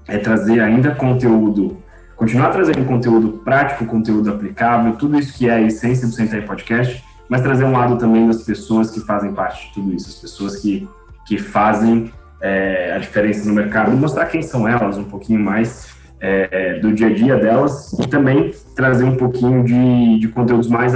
é 0.07 0.17
trazer 0.17 0.59
ainda 0.61 0.95
conteúdo, 0.95 1.77
continuar 2.15 2.49
trazendo 2.49 2.85
conteúdo 2.85 3.39
prático, 3.43 3.85
conteúdo 3.85 4.29
aplicável, 4.29 4.93
tudo 4.93 5.19
isso 5.19 5.37
que 5.37 5.49
é 5.49 5.53
a 5.53 5.61
essência 5.61 6.07
do 6.07 6.13
Sentai 6.13 6.41
Podcast, 6.41 7.03
mas 7.27 7.41
trazer 7.41 7.65
um 7.65 7.71
lado 7.71 7.97
também 7.97 8.27
das 8.27 8.43
pessoas 8.43 8.91
que 8.91 8.99
fazem 8.99 9.33
parte 9.33 9.67
de 9.67 9.73
tudo 9.73 9.93
isso, 9.93 10.09
as 10.09 10.15
pessoas 10.15 10.57
que, 10.57 10.87
que 11.27 11.37
fazem 11.37 12.11
é, 12.41 12.93
a 12.93 12.99
diferença 12.99 13.47
no 13.47 13.53
mercado, 13.53 13.91
mostrar 13.91 14.25
quem 14.27 14.41
são 14.41 14.67
elas 14.67 14.97
um 14.97 15.05
pouquinho 15.05 15.39
mais 15.39 15.94
é, 16.27 16.79
do 16.79 16.93
dia 16.93 17.07
a 17.07 17.13
dia 17.13 17.37
delas 17.37 17.93
e 17.93 18.07
também 18.07 18.53
trazer 18.75 19.03
um 19.03 19.15
pouquinho 19.15 19.63
de, 19.63 20.19
de 20.19 20.27
conteúdos 20.29 20.67
mais, 20.67 20.93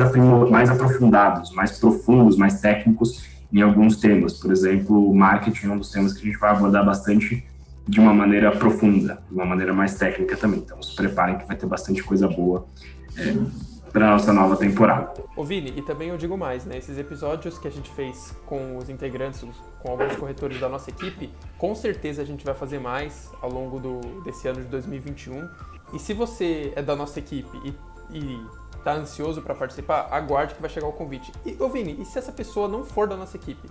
mais 0.50 0.70
aprofundados, 0.70 1.52
mais 1.52 1.78
profundos, 1.78 2.36
mais 2.36 2.60
técnicos 2.60 3.24
em 3.52 3.62
alguns 3.62 3.98
temas. 3.98 4.34
Por 4.34 4.52
exemplo, 4.52 5.14
marketing 5.14 5.68
é 5.68 5.70
um 5.70 5.78
dos 5.78 5.92
temas 5.92 6.14
que 6.14 6.22
a 6.22 6.26
gente 6.26 6.40
vai 6.40 6.52
abordar 6.52 6.86
bastante 6.86 7.46
de 7.88 8.00
uma 8.00 8.14
maneira 8.14 8.52
profunda, 8.52 9.20
de 9.28 9.36
uma 9.36 9.46
maneira 9.46 9.74
mais 9.74 9.96
técnica 9.96 10.36
também. 10.38 10.60
Então, 10.60 10.82
se 10.82 10.96
preparem 10.96 11.38
que 11.38 11.48
vai 11.48 11.56
ter 11.56 11.66
bastante 11.66 12.04
coisa 12.04 12.28
boa 12.28 12.66
é, 13.18 13.36
para 13.92 14.12
nossa 14.12 14.32
nova 14.32 14.56
temporada. 14.56 15.14
Ô 15.36 15.44
Vini, 15.44 15.74
e 15.76 15.82
também 15.82 16.10
eu 16.10 16.18
digo 16.18 16.38
mais, 16.38 16.66
né? 16.66 16.78
Esses 16.78 16.98
episódios 16.98 17.58
que 17.58 17.68
a 17.68 17.72
gente 17.72 17.90
fez 17.92 18.36
com 18.46 18.78
os 18.78 18.90
integrantes, 18.90 19.46
com 19.82 19.92
alguns 19.92 20.16
corretores 20.16 20.60
da 20.60 20.70
nossa 20.70 20.90
equipe, 20.90 21.30
com 21.58 21.74
certeza 21.74 22.22
a 22.22 22.26
gente 22.26 22.46
vai 22.46 22.54
fazer 22.54 22.80
mais 22.80 23.32
ao 23.42 23.52
longo 23.52 23.80
do, 23.80 24.00
desse 24.24 24.48
ano 24.48 24.62
de 24.62 24.68
2021. 24.68 25.48
E 25.94 26.00
se 26.00 26.14
você 26.14 26.72
é 26.76 26.82
da 26.82 26.96
nossa 26.96 27.20
equipe 27.20 27.58
e, 27.66 28.18
e 28.18 28.46
tá 28.84 28.94
ansioso 28.94 29.42
para 29.42 29.56
participar, 29.56 30.08
aguarde 30.12 30.56
que 30.56 30.62
vai 30.62 30.70
chegar 30.70 30.88
o 30.88 30.94
convite. 30.94 31.32
E, 31.46 31.56
ô 31.60 31.68
Vini, 31.70 31.98
e 32.00 32.06
se 32.06 32.18
essa 32.18 32.32
pessoa 32.32 32.68
não 32.68 32.84
for 32.84 33.08
da 33.08 33.18
nossa 33.18 33.38
equipe? 33.38 33.70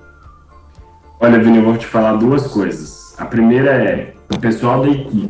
Olha, 1.20 1.38
Vini, 1.38 1.58
eu 1.58 1.64
vou 1.64 1.76
te 1.76 1.86
falar 1.86 2.14
duas 2.16 2.46
coisas. 2.46 3.18
A 3.18 3.24
primeira 3.24 3.70
é, 3.70 4.14
o 4.32 4.38
pessoal 4.38 4.82
da 4.82 4.88
equipe 4.88 5.28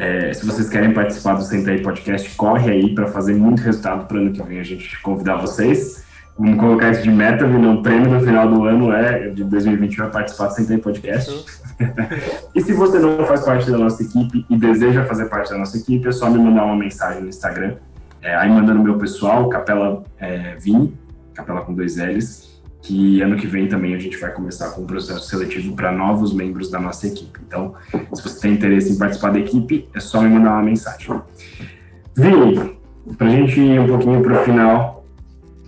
é, 0.00 0.32
se 0.32 0.46
vocês 0.46 0.66
querem 0.70 0.94
participar 0.94 1.34
do 1.34 1.42
Senta 1.42 1.72
aí 1.72 1.82
Podcast, 1.82 2.34
corre 2.34 2.70
aí 2.70 2.94
para 2.94 3.06
fazer 3.08 3.34
muito 3.34 3.60
resultado 3.60 4.06
para 4.06 4.16
o 4.16 4.20
ano 4.20 4.32
que 4.32 4.42
vem 4.42 4.58
a 4.58 4.62
gente 4.62 4.98
convidar 5.02 5.36
vocês. 5.36 6.02
Vamos 6.38 6.58
colocar 6.58 6.90
isso 6.90 7.02
de 7.02 7.10
meta, 7.10 7.46
viu? 7.46 7.70
O 7.70 7.82
prêmio 7.82 8.10
no 8.10 8.18
final 8.18 8.48
do 8.48 8.64
ano 8.64 8.90
é 8.94 9.28
de 9.28 9.44
2021 9.44 10.06
é 10.06 10.08
participar 10.08 10.46
do 10.46 10.54
Senta 10.54 10.72
aí 10.72 10.80
Podcast. 10.80 11.44
e 12.56 12.62
se 12.62 12.72
você 12.72 12.98
não 12.98 13.26
faz 13.26 13.44
parte 13.44 13.70
da 13.70 13.76
nossa 13.76 14.02
equipe 14.02 14.46
e 14.48 14.56
deseja 14.56 15.04
fazer 15.04 15.26
parte 15.26 15.50
da 15.50 15.58
nossa 15.58 15.76
equipe, 15.76 16.08
é 16.08 16.12
só 16.12 16.30
me 16.30 16.38
mandar 16.38 16.64
uma 16.64 16.76
mensagem 16.76 17.20
no 17.20 17.28
Instagram. 17.28 17.76
É, 18.22 18.34
aí 18.34 18.48
mandando 18.48 18.82
meu 18.82 18.96
pessoal, 18.96 19.50
Capela 19.50 20.02
é, 20.18 20.56
Vini, 20.56 20.98
Capela 21.34 21.60
com 21.60 21.74
dois 21.74 21.98
L's, 21.98 22.49
que 22.82 23.20
ano 23.20 23.36
que 23.36 23.46
vem 23.46 23.68
também 23.68 23.94
a 23.94 23.98
gente 23.98 24.16
vai 24.16 24.32
começar 24.32 24.70
com 24.70 24.82
um 24.82 24.86
processo 24.86 25.28
seletivo 25.28 25.74
para 25.76 25.92
novos 25.92 26.32
membros 26.32 26.70
da 26.70 26.80
nossa 26.80 27.06
equipe. 27.06 27.38
Então, 27.46 27.74
se 28.14 28.22
você 28.22 28.40
tem 28.40 28.54
interesse 28.54 28.92
em 28.92 28.98
participar 28.98 29.30
da 29.30 29.38
equipe, 29.38 29.88
é 29.94 30.00
só 30.00 30.20
me 30.22 30.30
mandar 30.30 30.52
uma 30.52 30.62
mensagem. 30.62 31.20
Vini, 32.14 32.78
para 33.16 33.26
a 33.26 33.30
gente 33.30 33.60
ir 33.60 33.78
um 33.78 33.86
pouquinho 33.86 34.22
para 34.22 34.40
o 34.40 34.44
final, 34.44 35.04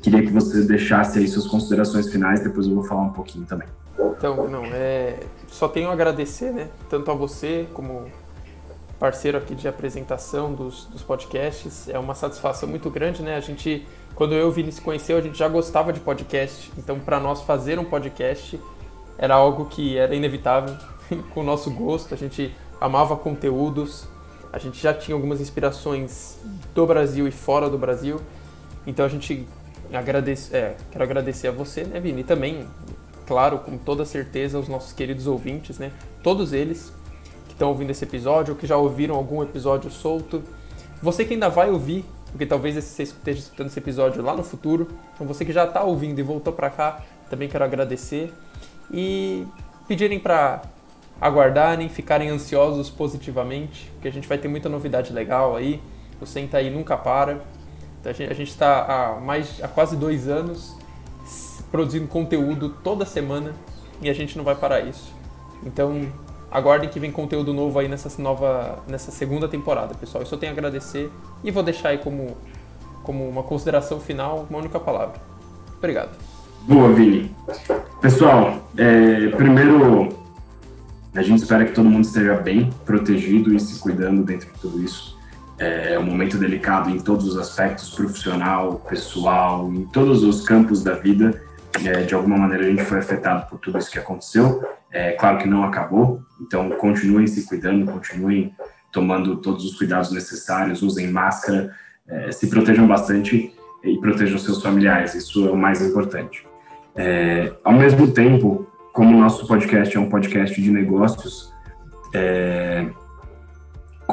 queria 0.00 0.22
que 0.22 0.32
você 0.32 0.62
deixasse 0.62 1.18
aí 1.18 1.28
suas 1.28 1.46
considerações 1.46 2.10
finais, 2.10 2.42
depois 2.42 2.66
eu 2.66 2.74
vou 2.74 2.84
falar 2.84 3.02
um 3.02 3.12
pouquinho 3.12 3.44
também. 3.44 3.68
Então, 3.98 4.48
não, 4.48 4.64
é, 4.64 5.20
só 5.48 5.68
tenho 5.68 5.88
a 5.88 5.92
agradecer, 5.92 6.50
né, 6.52 6.68
tanto 6.88 7.10
a 7.10 7.14
você 7.14 7.66
como 7.74 8.06
parceiro 9.02 9.36
aqui 9.36 9.56
de 9.56 9.66
apresentação 9.66 10.54
dos, 10.54 10.84
dos 10.84 11.02
podcasts, 11.02 11.88
é 11.88 11.98
uma 11.98 12.14
satisfação 12.14 12.68
muito 12.68 12.88
grande, 12.88 13.20
né, 13.20 13.34
a 13.34 13.40
gente 13.40 13.84
quando 14.14 14.32
eu 14.32 14.42
e 14.42 14.48
o 14.48 14.52
Vini 14.52 14.70
se 14.70 14.80
conheceu, 14.80 15.18
a 15.18 15.20
gente 15.20 15.36
já 15.36 15.48
gostava 15.48 15.92
de 15.92 15.98
podcast, 15.98 16.70
então 16.78 17.00
para 17.00 17.18
nós 17.18 17.42
fazer 17.42 17.80
um 17.80 17.84
podcast 17.84 18.60
era 19.18 19.34
algo 19.34 19.64
que 19.64 19.98
era 19.98 20.14
inevitável, 20.14 20.76
com 21.34 21.40
o 21.40 21.42
nosso 21.42 21.68
gosto, 21.72 22.14
a 22.14 22.16
gente 22.16 22.54
amava 22.80 23.16
conteúdos, 23.16 24.06
a 24.52 24.58
gente 24.60 24.80
já 24.80 24.94
tinha 24.94 25.16
algumas 25.16 25.40
inspirações 25.40 26.38
do 26.72 26.86
Brasil 26.86 27.26
e 27.26 27.32
fora 27.32 27.68
do 27.68 27.76
Brasil, 27.76 28.20
então 28.86 29.04
a 29.04 29.08
gente 29.08 29.48
agradece, 29.92 30.56
é, 30.56 30.76
quero 30.92 31.02
agradecer 31.02 31.48
a 31.48 31.50
você, 31.50 31.82
né, 31.82 31.98
Vini, 31.98 32.20
e 32.20 32.24
também, 32.24 32.68
claro, 33.26 33.58
com 33.58 33.76
toda 33.76 34.04
certeza, 34.04 34.58
aos 34.58 34.68
nossos 34.68 34.92
queridos 34.92 35.26
ouvintes, 35.26 35.76
né, 35.76 35.90
todos 36.22 36.52
eles 36.52 37.01
que 37.52 37.56
estão 37.56 37.68
ouvindo 37.68 37.90
esse 37.90 38.04
episódio 38.04 38.54
ou 38.54 38.58
que 38.58 38.66
já 38.66 38.76
ouviram 38.76 39.14
algum 39.14 39.42
episódio 39.42 39.90
solto, 39.90 40.42
você 41.02 41.24
que 41.24 41.34
ainda 41.34 41.48
vai 41.48 41.70
ouvir 41.70 42.04
porque 42.32 42.46
talvez 42.46 42.74
você 42.74 43.02
esteja 43.02 43.40
escutando 43.40 43.66
esse 43.66 43.78
episódio 43.78 44.22
lá 44.22 44.34
no 44.34 44.42
futuro. 44.42 44.88
Então 45.14 45.26
você 45.26 45.44
que 45.44 45.52
já 45.52 45.64
está 45.64 45.84
ouvindo 45.84 46.18
e 46.18 46.22
voltou 46.22 46.52
para 46.52 46.70
cá, 46.70 47.02
também 47.28 47.48
quero 47.48 47.62
agradecer 47.62 48.32
e 48.90 49.46
pedirem 49.86 50.18
para 50.18 50.62
aguardarem, 51.20 51.88
ficarem 51.88 52.30
ansiosos 52.30 52.88
positivamente, 52.88 53.90
porque 53.92 54.08
a 54.08 54.10
gente 54.10 54.26
vai 54.26 54.38
ter 54.38 54.48
muita 54.48 54.68
novidade 54.68 55.12
legal 55.12 55.54
aí. 55.54 55.80
O 56.20 56.26
Senta 56.26 56.56
aí 56.56 56.70
nunca 56.70 56.96
para. 56.96 57.42
A 58.04 58.12
gente 58.12 58.50
está 58.50 58.84
há 58.84 59.20
mais 59.20 59.62
há 59.62 59.68
quase 59.68 59.96
dois 59.96 60.26
anos 60.26 60.76
produzindo 61.70 62.08
conteúdo 62.08 62.70
toda 62.82 63.04
semana 63.04 63.54
e 64.00 64.08
a 64.08 64.12
gente 64.14 64.36
não 64.36 64.44
vai 64.44 64.54
parar 64.54 64.80
isso. 64.80 65.12
Então 65.64 66.08
aguardem 66.52 66.88
que 66.88 67.00
vem 67.00 67.10
conteúdo 67.10 67.52
novo 67.52 67.78
aí 67.78 67.88
nessa 67.88 68.10
nova 68.20 68.80
nessa 68.86 69.10
segunda 69.10 69.48
temporada, 69.48 69.94
pessoal. 69.94 70.22
Eu 70.22 70.26
só 70.26 70.36
tenho 70.36 70.52
a 70.52 70.54
agradecer 70.54 71.10
e 71.42 71.50
vou 71.50 71.62
deixar 71.62 71.90
aí 71.90 71.98
como 71.98 72.36
como 73.02 73.28
uma 73.28 73.42
consideração 73.42 73.98
final 73.98 74.46
uma 74.48 74.58
única 74.58 74.78
palavra. 74.78 75.20
Obrigado. 75.78 76.16
Boa, 76.62 76.92
Vini. 76.92 77.34
Pessoal, 78.00 78.68
é, 78.76 79.28
primeiro 79.30 80.22
a 81.14 81.22
gente 81.22 81.42
espera 81.42 81.64
que 81.64 81.72
todo 81.72 81.88
mundo 81.88 82.04
esteja 82.04 82.34
bem, 82.34 82.70
protegido 82.86 83.54
e 83.54 83.60
se 83.60 83.78
cuidando 83.80 84.22
dentro 84.22 84.50
de 84.50 84.58
tudo 84.58 84.82
isso. 84.82 85.18
É 85.58 85.98
um 85.98 86.02
momento 86.02 86.38
delicado 86.38 86.90
em 86.90 86.98
todos 86.98 87.26
os 87.26 87.36
aspectos, 87.36 87.90
profissional, 87.90 88.76
pessoal, 88.88 89.70
em 89.72 89.84
todos 89.86 90.24
os 90.24 90.42
campos 90.42 90.82
da 90.82 90.94
vida. 90.94 91.40
É, 91.84 92.02
de 92.02 92.14
alguma 92.14 92.36
maneira 92.36 92.64
a 92.64 92.68
gente 92.68 92.84
foi 92.84 92.98
afetado 92.98 93.48
por 93.48 93.58
tudo 93.58 93.78
isso 93.78 93.90
que 93.90 93.98
aconteceu. 93.98 94.62
É 94.90 95.12
claro 95.12 95.38
que 95.38 95.48
não 95.48 95.64
acabou, 95.64 96.22
então 96.40 96.68
continuem 96.70 97.26
se 97.26 97.46
cuidando, 97.46 97.90
continuem 97.90 98.54
tomando 98.92 99.36
todos 99.36 99.64
os 99.64 99.76
cuidados 99.76 100.12
necessários, 100.12 100.82
usem 100.82 101.10
máscara, 101.10 101.74
é, 102.06 102.30
se 102.30 102.46
protejam 102.48 102.86
bastante 102.86 103.54
e 103.82 103.98
protejam 103.98 104.38
seus 104.38 104.62
familiares, 104.62 105.14
isso 105.14 105.48
é 105.48 105.50
o 105.50 105.56
mais 105.56 105.80
importante. 105.80 106.46
É, 106.94 107.52
ao 107.64 107.72
mesmo 107.72 108.12
tempo, 108.12 108.70
como 108.92 109.16
o 109.16 109.20
nosso 109.20 109.46
podcast 109.46 109.96
é 109.96 109.98
um 109.98 110.10
podcast 110.10 110.60
de 110.60 110.70
negócios, 110.70 111.50
é, 112.14 112.86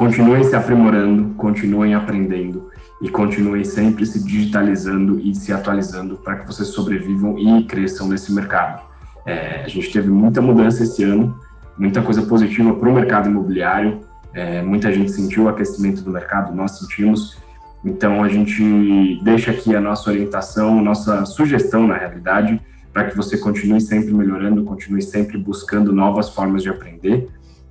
continuem 0.00 0.42
se 0.42 0.56
aprimorando, 0.56 1.34
continuem 1.34 1.94
aprendendo 1.94 2.70
e 3.02 3.10
continuem 3.10 3.64
sempre 3.64 4.06
se 4.06 4.24
digitalizando 4.24 5.20
e 5.20 5.34
se 5.34 5.52
atualizando 5.52 6.16
para 6.16 6.36
que 6.36 6.46
vocês 6.46 6.68
sobrevivam 6.68 7.38
e 7.38 7.64
cresçam 7.64 8.08
nesse 8.08 8.32
mercado. 8.32 8.82
É, 9.26 9.62
a 9.62 9.68
gente 9.68 9.92
teve 9.92 10.08
muita 10.08 10.40
mudança 10.40 10.84
esse 10.84 11.04
ano, 11.04 11.38
muita 11.76 12.00
coisa 12.00 12.22
positiva 12.22 12.72
para 12.72 12.88
o 12.88 12.94
mercado 12.94 13.28
imobiliário, 13.28 14.00
é, 14.32 14.62
muita 14.62 14.90
gente 14.90 15.12
sentiu 15.12 15.44
o 15.44 15.48
aquecimento 15.50 16.00
do 16.00 16.10
mercado, 16.10 16.54
nós 16.54 16.78
sentimos, 16.78 17.36
então 17.84 18.24
a 18.24 18.28
gente 18.30 19.20
deixa 19.22 19.50
aqui 19.50 19.76
a 19.76 19.82
nossa 19.82 20.08
orientação, 20.08 20.82
nossa 20.82 21.26
sugestão 21.26 21.86
na 21.86 21.98
realidade, 21.98 22.58
para 22.90 23.04
que 23.04 23.14
você 23.14 23.36
continue 23.36 23.82
sempre 23.82 24.14
melhorando, 24.14 24.64
continue 24.64 25.02
sempre 25.02 25.36
buscando 25.36 25.92
novas 25.92 26.30
formas 26.30 26.62
de 26.62 26.70
aprender 26.70 27.28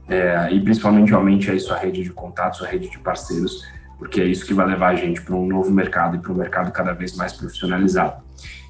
é, 0.10 0.52
e 0.52 0.60
principalmente 0.60 1.14
aumente 1.14 1.52
aí 1.52 1.60
sua 1.60 1.78
rede 1.78 2.04
de 2.04 2.10
contatos, 2.10 2.58
sua 2.58 2.68
rede 2.68 2.90
de 2.90 2.98
parceiros, 2.98 3.64
porque 3.98 4.22
é 4.22 4.26
isso 4.26 4.46
que 4.46 4.54
vai 4.54 4.66
levar 4.66 4.90
a 4.90 4.96
gente 4.96 5.22
para 5.22 5.36
um 5.36 5.46
novo 5.46 5.70
mercado 5.70 6.16
e 6.16 6.20
para 6.20 6.32
um 6.32 6.36
mercado 6.36 6.72
cada 6.72 6.94
vez 6.94 7.16
mais 7.16 7.34
profissionalizado. 7.34 8.24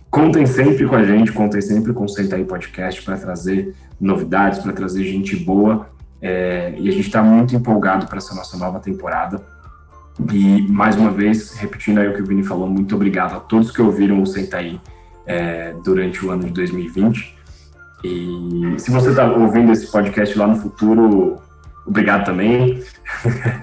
Contem 0.09 0.45
sempre 0.45 0.87
com 0.87 0.95
a 0.95 1.03
gente, 1.03 1.31
contem 1.31 1.61
sempre 1.61 1.93
com 1.93 2.03
o 2.03 2.09
Senta 2.09 2.35
aí 2.35 2.43
Podcast 2.43 3.01
para 3.03 3.15
trazer 3.15 3.75
novidades, 4.01 4.59
para 4.59 4.73
trazer 4.73 5.03
gente 5.03 5.35
boa. 5.35 5.87
É, 6.21 6.73
e 6.77 6.89
a 6.89 6.91
gente 6.91 7.05
está 7.05 7.21
muito 7.21 7.55
empolgado 7.55 8.07
para 8.07 8.17
essa 8.17 8.33
nossa 8.33 8.57
nova 8.57 8.79
temporada. 8.79 9.39
E 10.33 10.63
mais 10.63 10.95
uma 10.95 11.11
vez, 11.11 11.53
repetindo 11.53 11.99
aí 11.99 12.07
o 12.09 12.13
que 12.13 12.21
o 12.21 12.25
Vini 12.25 12.43
falou, 12.43 12.67
muito 12.67 12.95
obrigado 12.95 13.35
a 13.35 13.39
todos 13.39 13.71
que 13.71 13.81
ouviram 13.81 14.21
o 14.21 14.25
Senta 14.25 14.57
aí 14.57 14.81
é, 15.27 15.73
durante 15.83 16.25
o 16.25 16.31
ano 16.31 16.43
de 16.43 16.51
2020. 16.51 17.38
E 18.03 18.75
se 18.77 18.91
você 18.91 19.09
está 19.09 19.29
ouvindo 19.31 19.71
esse 19.71 19.91
podcast 19.91 20.37
lá 20.37 20.47
no 20.47 20.55
futuro, 20.55 21.37
obrigado 21.85 22.25
também. 22.25 22.83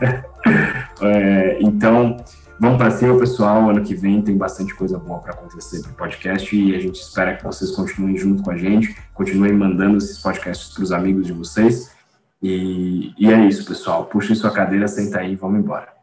é, 1.00 1.58
então, 1.60 2.16
vamos 2.60 2.76
para 2.76 2.90
cima, 2.90 3.18
pessoal. 3.18 3.70
Ano 3.70 3.82
que 3.82 3.94
vem 3.94 4.20
tem 4.20 4.36
bastante 4.36 4.74
coisa 4.74 4.98
boa 4.98 5.20
para 5.20 5.32
acontecer 5.32 5.82
para 5.82 5.92
o 5.92 5.94
podcast 5.94 6.54
e 6.54 6.74
a 6.74 6.80
gente 6.80 7.00
espera 7.00 7.36
que 7.36 7.44
vocês 7.44 7.70
continuem 7.70 8.16
junto 8.16 8.42
com 8.42 8.50
a 8.50 8.56
gente, 8.56 8.96
continuem 9.14 9.52
mandando 9.52 9.98
esses 9.98 10.18
podcasts 10.18 10.72
para 10.74 10.82
os 10.82 10.92
amigos 10.92 11.26
de 11.26 11.32
vocês. 11.32 11.90
E, 12.42 13.14
e 13.18 13.32
é 13.32 13.46
isso, 13.46 13.64
pessoal. 13.64 14.04
Puxem 14.04 14.36
sua 14.36 14.50
cadeira, 14.50 14.86
senta 14.86 15.20
aí 15.20 15.32
e 15.32 15.36
vamos 15.36 15.60
embora. 15.60 15.95